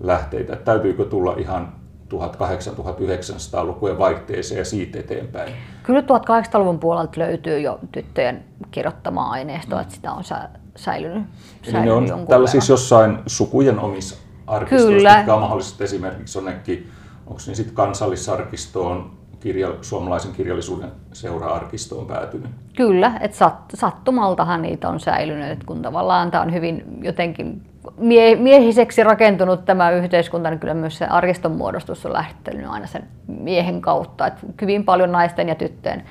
lähteitä, 0.00 0.52
että 0.52 0.64
täytyykö 0.64 1.04
tulla 1.04 1.34
ihan 1.38 1.72
1800-1900-lukujen 2.14 3.98
vaihteeseen 3.98 4.58
ja 4.58 4.64
siitä 4.64 4.98
eteenpäin? 4.98 5.52
Kyllä 5.82 6.00
1800-luvun 6.00 6.78
puolelta 6.78 7.20
löytyy 7.20 7.60
jo 7.60 7.78
tyttöjen 7.92 8.44
kirjoittamaa 8.70 9.30
aineistoa, 9.30 9.78
mm. 9.78 9.82
että 9.82 9.94
sitä 9.94 10.12
on 10.12 10.24
säilynyt, 10.24 11.22
säilynyt 11.62 11.98
Eli 11.98 12.06
ne 12.06 12.12
on 12.12 12.26
tällaisissa 12.26 12.72
jossain 12.72 13.18
sukujen 13.26 13.78
omissa 13.78 14.16
arkistoissa, 14.46 14.96
Kyllä. 14.96 15.16
mitkä 15.16 15.34
on 15.34 15.40
mahdollisesti 15.40 15.84
esimerkiksi 15.84 16.38
jonnekin, 16.38 16.90
onko 17.26 17.40
ne 17.46 17.54
sitten 17.54 17.74
kansallisarkistoon 17.74 19.17
kirja, 19.40 19.68
suomalaisen 19.82 20.32
kirjallisuuden 20.32 20.92
seura-arkistoon 21.12 22.06
päätynyt. 22.06 22.50
Kyllä, 22.76 23.12
että 23.20 23.36
sat, 23.36 23.54
sattumaltahan 23.74 24.62
niitä 24.62 24.88
on 24.88 25.00
säilynyt, 25.00 25.50
että 25.50 25.66
kun 25.66 25.82
tavallaan 25.82 26.30
tämä 26.30 26.42
on 26.42 26.52
hyvin 26.52 26.84
jotenkin 27.02 27.62
mie, 27.96 28.36
miehiseksi 28.36 29.04
rakentunut 29.04 29.64
tämä 29.64 29.90
yhteiskunta, 29.90 30.50
niin 30.50 30.60
kyllä 30.60 30.74
myös 30.74 30.98
se 30.98 31.06
arkiston 31.06 31.52
muodostus 31.52 32.06
on 32.06 32.12
lähtenyt 32.12 32.66
aina 32.68 32.86
sen 32.86 33.08
miehen 33.26 33.80
kautta, 33.80 34.26
että 34.26 34.46
hyvin 34.62 34.84
paljon 34.84 35.12
naisten 35.12 35.48
ja 35.48 35.54
tyttöjen 35.54 36.02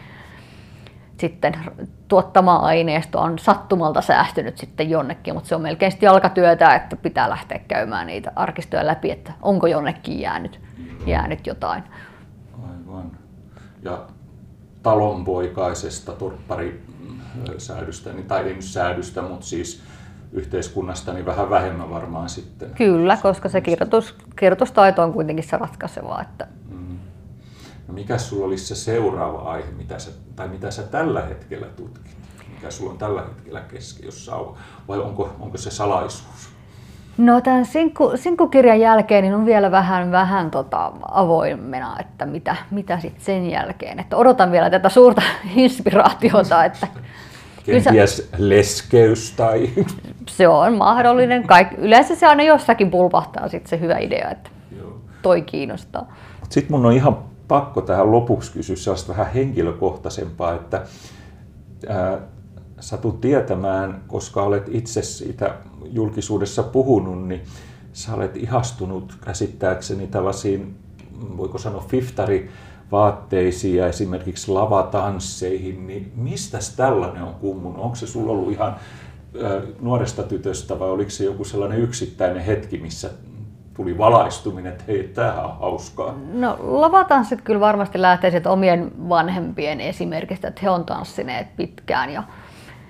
sitten 1.18 1.54
tuottama 2.08 2.56
aineisto 2.56 3.20
on 3.20 3.40
sattumalta 3.40 4.02
säästynyt 4.02 4.58
sitten 4.58 4.90
jonnekin, 4.90 5.34
mutta 5.34 5.50
se 5.50 5.56
on 5.56 5.62
melkein 5.62 5.92
sitten 5.92 6.08
jalkatyötä, 6.08 6.76
että 6.76 6.96
pitää 6.96 7.30
lähteä 7.30 7.60
käymään 7.68 8.08
niitä 8.08 8.32
arkistoja 8.36 8.88
läpi, 8.88 9.12
että 9.12 9.32
onko 9.42 9.68
jonnekin 9.68 10.20
jäänyt, 10.20 10.60
jäänyt 11.06 11.48
jotain 11.48 11.84
ja 13.88 14.02
talonpoikaisesta 14.84 16.12
torpparisäädystä, 16.12 18.14
niin, 18.14 18.26
tai 18.26 18.44
ei 18.44 18.54
nyt 18.54 18.64
säädystä, 18.64 19.22
mutta 19.22 19.46
siis 19.46 19.82
yhteiskunnasta 20.32 21.14
niin 21.14 21.26
vähän 21.26 21.50
vähemmän 21.50 21.90
varmaan 21.90 22.30
sitten. 22.30 22.72
Kyllä, 22.76 23.18
koska 23.22 23.50
se 23.50 23.62
kirjoitus, 23.62 24.16
kirjoitustaito 24.36 25.04
on 25.04 25.14
kuitenkin 25.14 25.48
se 25.48 25.58
ratkaisevaa. 25.58 26.22
Että... 26.22 26.48
Mm. 26.70 26.98
No 27.88 27.94
mikä 27.94 28.18
sulla 28.18 28.46
olisi 28.46 28.66
se 28.66 28.76
seuraava 28.76 29.40
aihe, 29.40 29.72
mitä 29.72 30.00
sä, 30.00 30.12
tai 30.36 30.48
mitä 30.48 30.72
sä 30.72 30.84
tällä 30.84 31.22
hetkellä 31.22 31.68
tutkit? 31.68 32.18
Mikä 32.54 32.72
sulla 32.72 32.92
on 32.92 32.98
tällä 32.98 33.22
hetkellä 33.22 33.62
keskiössä, 33.62 34.32
vai 34.88 35.00
onko, 35.00 35.36
onko 35.40 35.58
se 35.58 35.72
salaisuus? 35.72 36.57
No 37.18 37.42
tämän 37.42 37.66
sinkku, 37.66 38.12
sinkkukirjan 38.16 38.80
jälkeen 38.80 39.24
niin 39.24 39.36
on 39.36 39.46
vielä 39.46 39.72
vähän, 39.72 40.12
vähän 40.12 40.52
tota 40.52 40.92
avoimena, 41.12 41.98
että 42.00 42.26
mitä, 42.26 42.56
mitä 42.72 43.00
sitten 43.00 43.22
sen 43.24 43.50
jälkeen. 43.50 44.00
Että 44.00 44.18
odotan 44.18 44.52
vielä 44.52 44.70
tätä 44.70 44.90
suurta 44.90 45.22
inspiraatiota. 45.56 46.66
Että 46.66 46.88
Kenties 47.66 48.30
leskeys 48.38 49.32
tai... 49.32 49.70
Se 50.28 50.48
on 50.48 50.78
mahdollinen. 50.78 51.48
Kaik, 51.48 51.68
yleensä 51.78 52.16
se 52.16 52.28
aina 52.28 52.44
jossakin 52.44 52.92
pulpahtaa 52.92 53.48
sitten 53.48 53.70
se 53.70 53.80
hyvä 53.80 53.98
idea, 53.98 54.30
että 54.32 54.50
toi 55.22 55.42
kiinnostaa. 55.42 56.14
Sitten 56.50 56.78
mun 56.78 56.86
on 56.86 56.94
ihan 56.94 57.18
pakko 57.48 57.82
tähän 57.82 58.12
lopuksi 58.12 58.52
kysyä 58.52 58.76
sellaista 58.76 59.12
vähän 59.12 59.34
henkilökohtaisempaa, 59.34 60.54
että 60.54 60.82
ää, 61.90 62.18
satut 62.80 63.22
tietämään, 63.22 64.02
koska 64.08 64.44
olet 64.44 64.64
itse 64.72 65.02
siitä 65.02 65.54
julkisuudessa 65.92 66.64
puhunut, 66.64 67.28
niin 67.28 67.42
sä 67.94 68.14
olet 68.16 68.38
ihastunut 68.38 69.18
käsittääkseni 69.26 70.08
tällaisiin, 70.08 70.76
voiko 71.38 71.58
sanoa, 71.58 71.86
fiftari 71.88 72.50
vaatteisiin 72.92 73.78
ja 73.78 73.88
esimerkiksi 73.88 74.52
lavatansseihin, 74.52 75.88
niin 75.88 76.12
mistä 76.16 76.58
tällainen 76.78 77.24
on 77.24 77.34
kummunut? 77.34 77.84
Onko 77.84 77.96
se 77.96 78.08
sulla 78.08 78.32
ollut 78.32 78.52
ihan 78.52 78.76
nuoresta 79.82 80.24
tytöstä 80.24 80.80
vai 80.80 80.90
oliko 80.90 81.10
se 81.10 81.24
joku 81.24 81.44
sellainen 81.44 81.80
yksittäinen 81.80 82.44
hetki, 82.44 82.78
missä 82.78 83.10
tuli 83.74 83.98
valaistuminen, 83.98 84.72
että 84.72 84.84
hei, 84.88 85.04
tämähän 85.04 85.46
on 85.46 85.58
hauskaa? 85.60 86.16
No 86.34 86.58
lavatanssit 86.60 87.42
kyllä 87.42 87.60
varmasti 87.60 88.02
lähtee 88.02 88.42
omien 88.46 88.92
vanhempien 89.10 89.82
esimerkistä, 89.82 90.48
että 90.48 90.62
he 90.64 90.70
on 90.70 90.86
tanssineet 90.86 91.56
pitkään 91.56 92.10
ja 92.10 92.24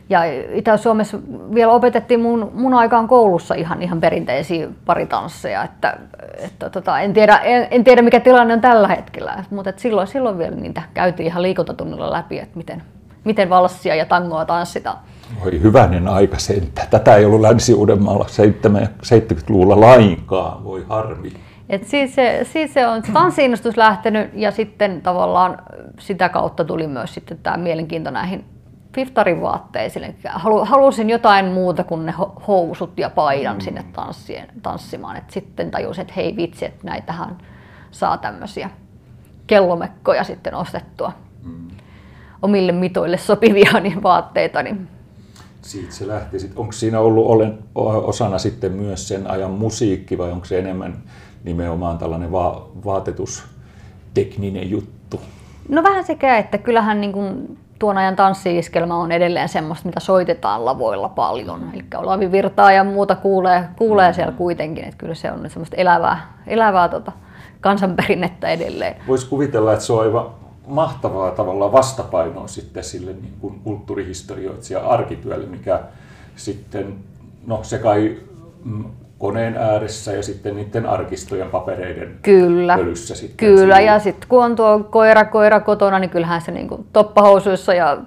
ja 0.09 0.19
Itä-Suomessa 0.53 1.17
vielä 1.53 1.71
opetettiin 1.71 2.19
mun, 2.19 2.51
mun 2.53 2.73
aikaan 2.73 3.07
koulussa 3.07 3.55
ihan, 3.55 3.81
ihan 3.81 4.01
perinteisiä 4.01 4.67
paritansseja, 4.85 5.63
että, 5.63 5.97
että 6.37 6.69
tota, 6.69 6.99
en, 6.99 7.13
tiedä, 7.13 7.37
en, 7.37 7.67
en, 7.71 7.83
tiedä 7.83 8.01
mikä 8.01 8.19
tilanne 8.19 8.53
on 8.53 8.61
tällä 8.61 8.87
hetkellä, 8.87 9.43
mutta 9.49 9.69
et 9.69 9.79
silloin, 9.79 10.07
silloin 10.07 10.37
vielä 10.37 10.55
niitä 10.55 10.81
käytiin 10.93 11.27
ihan 11.27 11.43
liikuntatunnilla 11.43 12.11
läpi, 12.11 12.39
että 12.39 12.57
miten, 12.57 12.83
miten 13.23 13.49
valssia 13.49 13.95
ja 13.95 14.05
tangoa 14.05 14.45
tanssitaan. 14.45 14.97
Oi 15.45 15.61
hyvänen 15.61 16.07
aika 16.07 16.39
sentä. 16.39 16.87
Tätä 16.89 17.15
ei 17.15 17.25
ollut 17.25 17.41
Länsi-Uudenmaalla 17.41 18.25
70-luvulla 18.25 19.81
lainkaan, 19.81 20.63
voi 20.63 20.85
harmi. 20.89 21.31
Et 21.69 21.83
siis, 21.83 22.15
se, 22.15 22.39
siis 22.43 22.73
se 22.73 22.87
on 22.87 23.01
tanssiinnostus 23.13 23.77
lähtenyt 23.77 24.29
ja 24.33 24.51
sitten 24.51 25.01
tavallaan 25.01 25.57
sitä 25.99 26.29
kautta 26.29 26.65
tuli 26.65 26.87
myös 26.87 27.13
sitten 27.13 27.37
tämä 27.43 27.57
mielenkiinto 27.57 28.11
näihin 28.11 28.45
piftarin 28.97 29.41
vaatteisiin. 29.41 30.15
Halusin 30.63 31.09
jotain 31.09 31.45
muuta 31.45 31.83
kuin 31.83 32.05
ne 32.05 32.13
housut 32.47 32.99
ja 32.99 33.09
paidan 33.09 33.55
mm. 33.55 33.61
sinne 33.61 33.85
tanssien, 33.93 34.47
tanssimaan. 34.61 35.17
Et 35.17 35.29
sitten 35.29 35.71
tajusin, 35.71 36.01
että 36.01 36.13
hei 36.15 36.35
vitsi, 36.35 36.65
että 36.65 36.87
näitähän 36.87 37.37
saa 37.91 38.17
tämmöisiä 38.17 38.69
kellomekkoja 39.47 40.23
sitten 40.23 40.55
ostettua 40.55 41.11
mm. 41.43 41.67
omille 42.41 42.71
mitoille 42.71 43.17
sopivia 43.17 43.79
niin 43.79 44.03
vaatteita. 44.03 44.63
Niin 44.63 44.87
siitä 45.61 45.93
se 45.93 46.07
lähti. 46.07 46.37
Onko 46.55 46.71
siinä 46.71 46.99
ollut 46.99 47.27
olen, 47.27 47.59
osana 47.75 48.37
sitten 48.37 48.71
myös 48.71 49.07
sen 49.07 49.29
ajan 49.29 49.51
musiikki 49.51 50.17
vai 50.17 50.31
onko 50.31 50.45
se 50.45 50.59
enemmän 50.59 50.97
nimenomaan 51.43 51.97
tällainen 51.97 52.31
va- 52.31 52.69
vaatetustekninen 52.85 54.69
juttu? 54.69 55.21
No 55.69 55.83
vähän 55.83 56.03
sekä, 56.03 56.37
että 56.37 56.57
kyllähän 56.57 57.01
niin 57.01 57.11
kuin 57.13 57.57
tuon 57.79 57.97
ajan 57.97 58.15
tanssiiskelma 58.15 58.97
on 58.97 59.11
edelleen 59.11 59.49
semmoista, 59.49 59.85
mitä 59.87 59.99
soitetaan 59.99 60.65
lavoilla 60.65 61.09
paljon. 61.09 61.71
Eli 61.73 61.83
Olavi 61.97 62.31
Virtaa 62.31 62.71
ja 62.71 62.83
muuta 62.83 63.15
kuulee, 63.15 63.63
kuulee 63.77 64.13
siellä 64.13 64.31
kuitenkin, 64.31 64.83
että 64.83 64.97
kyllä 64.97 65.15
se 65.15 65.31
on 65.31 65.49
semmoista 65.49 65.75
elävää, 65.75 66.33
elävää 66.47 66.89
tota, 66.89 67.11
kansanperinnettä 67.61 68.47
edelleen. 68.47 68.95
Voisi 69.07 69.27
kuvitella, 69.27 69.73
että 69.73 69.85
se 69.85 69.93
on 69.93 70.01
aivan 70.01 70.25
mahtavaa 70.67 71.31
tavalla 71.31 71.71
vastapainoa 71.71 72.47
sitten 72.47 72.83
sille 72.83 73.11
niin 73.11 73.33
kuin 73.41 73.59
kulttuurihistorioitsija 73.63 74.87
arkityölle, 74.87 75.45
mikä 75.45 75.79
sitten, 76.35 76.95
no 77.47 77.59
se 77.63 77.77
kai 77.77 78.17
mm, 78.63 78.85
koneen 79.17 79.57
ääressä 79.57 80.11
ja 80.11 80.23
sitten 80.23 80.55
niiden 80.55 80.85
arkistojen 80.85 81.49
papereiden 81.49 82.19
kyllä, 82.21 82.77
pölyssä 82.77 83.15
sitten. 83.15 83.37
Kyllä, 83.37 83.79
ja 83.79 83.99
sitten 83.99 84.29
kun 84.29 84.43
on 84.43 84.55
tuo 84.55 84.79
koira, 84.79 85.25
koira 85.25 85.59
kotona, 85.59 85.99
niin 85.99 86.09
kyllähän 86.09 86.41
se 86.41 86.51
niin 86.51 86.67
kuin 86.67 86.87
toppahousuissa 86.93 87.73
ja 87.73 87.97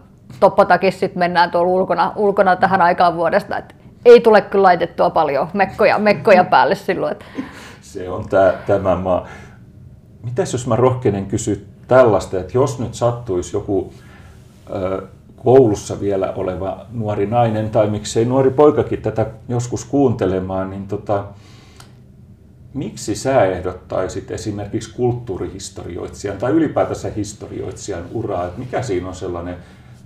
toppatakissa 0.40 1.00
sitten 1.00 1.18
mennään 1.18 1.50
tuolla 1.50 1.70
ulkona, 1.72 2.12
ulkona 2.16 2.56
tähän 2.56 2.82
aikaan 2.82 3.16
vuodesta. 3.16 3.58
Et 3.58 3.74
ei 4.04 4.20
tule 4.20 4.40
kyllä 4.40 4.62
laitettua 4.62 5.10
paljon 5.10 5.48
mekkoja, 5.52 5.98
mekkoja 5.98 6.44
päälle 6.44 6.74
silloin. 6.74 7.12
Että... 7.12 7.24
Se 7.80 8.10
on 8.10 8.28
tää, 8.28 8.52
tämä 8.66 8.96
maa. 8.96 9.28
Mitäs 10.22 10.52
jos 10.52 10.66
mä 10.66 10.76
rohkenen 10.76 11.26
kysyä 11.26 11.56
tällaista, 11.88 12.40
että 12.40 12.52
jos 12.54 12.78
nyt 12.78 12.94
sattuisi 12.94 13.56
joku 13.56 13.92
ö, 14.74 15.02
koulussa 15.44 16.00
vielä 16.00 16.32
oleva 16.32 16.86
nuori 16.92 17.26
nainen 17.26 17.70
tai 17.70 17.90
miksei 17.90 18.24
nuori 18.24 18.50
poikakin 18.50 19.02
tätä 19.02 19.26
joskus 19.48 19.84
kuuntelemaan, 19.84 20.70
niin 20.70 20.86
tota, 20.86 21.24
miksi 22.74 23.14
sä 23.14 23.44
ehdottaisit 23.44 24.30
esimerkiksi 24.30 24.94
kulttuurihistorioitsijan 24.94 26.38
tai 26.38 26.52
ylipäätänsä 26.52 27.10
historioitsijan 27.16 28.04
uraa, 28.12 28.46
että 28.46 28.58
mikä 28.58 28.82
siinä 28.82 29.08
on 29.08 29.14
sellainen, 29.14 29.54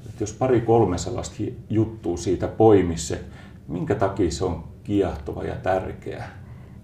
että 0.07 0.23
jos 0.23 0.33
pari 0.33 0.61
kolme 0.61 0.99
sellaista 0.99 1.37
juttua 1.71 2.17
siitä 2.17 2.49
poimisse, 2.49 3.21
minkä 3.69 3.95
takia 3.95 4.31
se 4.31 4.45
on 4.45 4.65
kiehtova 4.85 5.45
ja 5.45 5.55
tärkeä? 5.63 6.25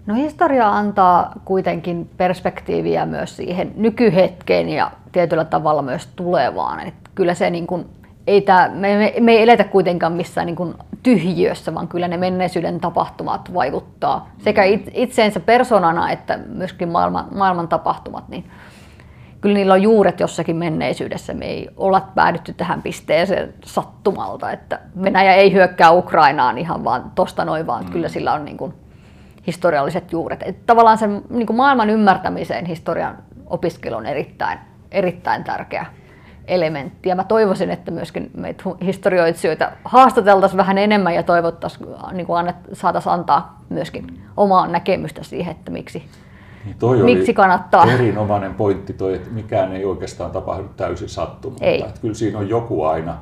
No 0.05 0.15
historia 0.15 0.69
antaa 0.69 1.33
kuitenkin 1.45 2.09
perspektiiviä 2.17 3.05
myös 3.05 3.37
siihen 3.37 3.73
nykyhetkeen 3.75 4.69
ja 4.69 4.91
tietyllä 5.11 5.45
tavalla 5.45 5.81
myös 5.81 6.07
tulevaan. 6.15 6.79
Et 6.79 6.93
kyllä 7.15 7.33
se 7.33 7.49
niin 7.49 7.67
kuin, 7.67 7.85
ei 8.27 8.41
tää, 8.41 8.69
me, 8.69 8.97
me, 8.97 9.13
me 9.19 9.31
ei 9.31 9.43
eletä 9.43 9.63
kuitenkaan 9.63 10.13
missään 10.13 10.47
niin 10.47 10.55
kuin 10.55 10.75
tyhjiössä, 11.03 11.75
vaan 11.75 11.87
kyllä 11.87 12.07
ne 12.07 12.17
menneisyyden 12.17 12.79
tapahtumat 12.79 13.53
vaikuttaa 13.53 14.29
sekä 14.37 14.63
itseensä 14.93 15.39
persoonana 15.39 16.11
että 16.11 16.39
myöskin 16.47 16.89
maailman, 16.89 17.25
maailman 17.35 17.67
tapahtumat. 17.67 18.29
Niin 18.29 18.45
kyllä 19.41 19.53
niillä 19.53 19.73
on 19.73 19.81
juuret 19.81 20.19
jossakin 20.19 20.55
menneisyydessä. 20.55 21.33
Me 21.33 21.45
ei 21.45 21.69
olla 21.77 22.01
päädytty 22.15 22.53
tähän 22.53 22.81
pisteeseen 22.81 23.53
sattumalta, 23.65 24.51
että 24.51 24.79
Venäjä 25.03 25.33
ei 25.33 25.53
hyökkää 25.53 25.91
Ukrainaan 25.91 26.57
ihan 26.57 26.83
vaan 26.83 27.11
tosta 27.15 27.45
noin, 27.45 27.67
vaan 27.67 27.85
mm. 27.85 27.91
kyllä 27.91 28.09
sillä 28.09 28.33
on 28.33 28.45
niin 28.45 28.57
kuin 28.57 28.73
historialliset 29.47 30.11
juuret. 30.11 30.43
Että 30.45 30.61
tavallaan 30.65 30.97
sen 30.97 31.21
niin 31.29 31.47
kuin 31.47 31.57
maailman 31.57 31.89
ymmärtämiseen 31.89 32.65
historian 32.65 33.17
opiskelu 33.47 33.95
on 33.95 34.05
erittäin, 34.05 34.59
erittäin 34.91 35.43
tärkeä 35.43 35.85
elementti. 36.47 37.09
Ja 37.09 37.15
mä 37.15 37.23
toivoisin, 37.23 37.69
että 37.69 37.91
myöskin 37.91 38.31
meitä 38.37 38.63
historioitsijoita 38.85 39.71
haastateltaisiin 39.83 40.57
vähän 40.57 40.77
enemmän 40.77 41.15
ja 41.15 41.23
toivottaisiin, 41.23 41.89
niin 42.11 42.27
kuin 42.27 42.39
annet, 42.39 42.55
saataisiin 42.73 43.13
antaa 43.13 43.61
myöskin 43.69 44.21
omaa 44.37 44.67
näkemystä 44.67 45.23
siihen, 45.23 45.51
että 45.51 45.71
miksi, 45.71 46.03
niin 46.65 46.75
toi 46.79 47.03
miksi 47.03 47.33
kannattaa. 47.33 47.91
erinomainen 47.91 48.53
pointti 48.53 48.93
toi, 48.93 49.15
että 49.15 49.29
mikään 49.29 49.75
ei 49.75 49.85
oikeastaan 49.85 50.31
tapahdu 50.31 50.65
täysin 50.77 51.09
sattumalta. 51.09 51.65
Ei. 51.65 51.81
Että 51.81 52.01
kyllä 52.01 52.15
siinä 52.15 52.39
on 52.39 52.49
joku 52.49 52.83
aina, 52.83 53.17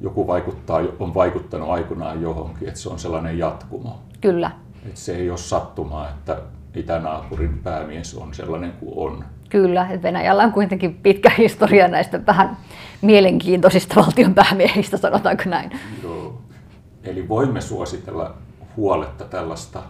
joku 0.00 0.26
vaikuttaa, 0.26 0.80
on 0.98 1.14
vaikuttanut 1.14 1.70
aikanaan 1.70 2.22
johonkin, 2.22 2.68
että 2.68 2.80
se 2.80 2.88
on 2.88 2.98
sellainen 2.98 3.38
jatkumo. 3.38 3.98
Kyllä. 4.20 4.50
Että 4.86 5.00
se 5.00 5.16
ei 5.16 5.30
ole 5.30 5.38
sattumaa, 5.38 6.08
että 6.08 6.36
itänaapurin 6.74 7.58
päämies 7.58 8.14
on 8.14 8.34
sellainen 8.34 8.72
kuin 8.72 8.92
on. 8.96 9.24
Kyllä, 9.48 9.86
että 9.90 10.02
Venäjällä 10.02 10.42
on 10.42 10.52
kuitenkin 10.52 10.94
pitkä 10.94 11.30
historia 11.38 11.88
näistä 11.88 12.26
vähän 12.26 12.56
mielenkiintoisista 13.02 13.94
valtion 14.00 14.34
päämiehistä, 14.34 14.96
sanotaanko 14.96 15.42
näin. 15.46 15.70
Joo. 16.02 16.38
Eli 17.04 17.28
voimme 17.28 17.60
suositella 17.60 18.34
huoletta 18.76 19.24
tällaista 19.24 19.82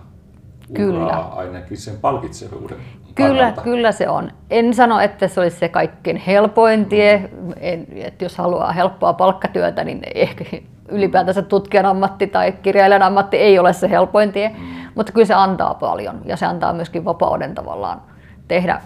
Kyllä. 0.74 1.04
uraa 1.04 1.34
ainakin 1.38 1.76
sen 1.76 1.96
palkitsevuuden 2.00 2.76
Kyllä, 3.14 3.28
kannalta. 3.38 3.62
kyllä 3.62 3.92
se 3.92 4.08
on. 4.08 4.30
En 4.50 4.74
sano, 4.74 5.00
että 5.00 5.28
se 5.28 5.40
olisi 5.40 5.58
se 5.58 5.68
kaikkein 5.68 6.16
helpoin 6.16 6.86
tie. 6.86 7.30
En, 7.60 7.86
että 7.94 8.24
jos 8.24 8.38
haluaa 8.38 8.72
helppoa 8.72 9.12
palkkatyötä, 9.12 9.84
niin 9.84 10.02
ehkä 10.14 10.44
ylipäätänsä 10.88 11.42
tutkijan 11.42 11.86
ammatti 11.86 12.26
tai 12.26 12.52
kirjailijan 12.52 13.02
ammatti 13.02 13.36
ei 13.36 13.58
ole 13.58 13.72
se 13.72 13.90
helpoin 13.90 14.32
tie. 14.32 14.48
Mm. 14.48 14.64
Mutta 14.94 15.12
kyllä 15.12 15.26
se 15.26 15.34
antaa 15.34 15.74
paljon 15.74 16.20
ja 16.24 16.36
se 16.36 16.46
antaa 16.46 16.72
myöskin 16.72 17.04
vapauden 17.04 17.54
tavallaan 17.54 18.02
tehdä, 18.48 18.80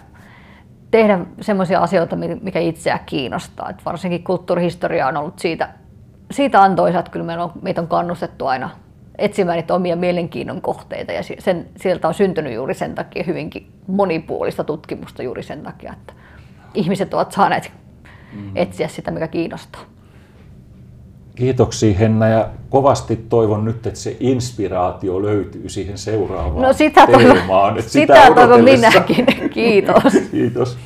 tehdä 0.93 1.19
semmoisia 1.41 1.79
asioita, 1.79 2.15
mikä 2.41 2.59
itseä 2.59 2.99
kiinnostaa. 3.05 3.69
Et 3.69 3.85
varsinkin 3.85 4.23
kulttuurihistoria 4.23 5.07
on 5.07 5.17
ollut 5.17 5.39
siitä, 5.39 5.69
siitä 6.31 6.61
antoisa, 6.61 6.99
että 6.99 7.11
kyllä 7.11 7.25
meillä 7.25 7.43
on, 7.43 7.51
meitä 7.61 7.81
on 7.81 7.87
kannustettu 7.87 8.47
aina 8.47 8.69
etsimään 9.17 9.55
niitä 9.55 9.73
omia 9.73 9.95
mielenkiinnon 9.95 10.61
kohteita 10.61 11.11
ja 11.11 11.23
sen, 11.39 11.65
sieltä 11.75 12.07
on 12.07 12.13
syntynyt 12.13 12.53
juuri 12.53 12.73
sen 12.73 12.95
takia 12.95 13.23
hyvinkin 13.27 13.71
monipuolista 13.87 14.63
tutkimusta 14.63 15.23
juuri 15.23 15.43
sen 15.43 15.63
takia, 15.63 15.93
että 15.93 16.13
ihmiset 16.73 17.13
ovat 17.13 17.31
saaneet 17.31 17.71
mm-hmm. 18.33 18.51
etsiä 18.55 18.87
sitä, 18.87 19.11
mikä 19.11 19.27
kiinnostaa. 19.27 19.81
Kiitoksia 21.35 21.97
Henna 21.97 22.27
ja 22.27 22.49
kovasti 22.69 23.15
toivon 23.15 23.65
nyt, 23.65 23.87
että 23.87 23.99
se 23.99 24.17
inspiraatio 24.19 25.21
löytyy 25.21 25.69
siihen 25.69 25.97
seuraavaan 25.97 26.61
no 26.61 26.73
sitä 26.73 27.07
teemaan. 27.07 27.73
Toivon, 27.73 27.81
sitä, 27.81 28.15
sitä 28.15 28.31
toivon 28.35 28.63
minäkin. 28.63 29.25
Kiitos. 29.53 30.13
Kiitos. 30.31 30.77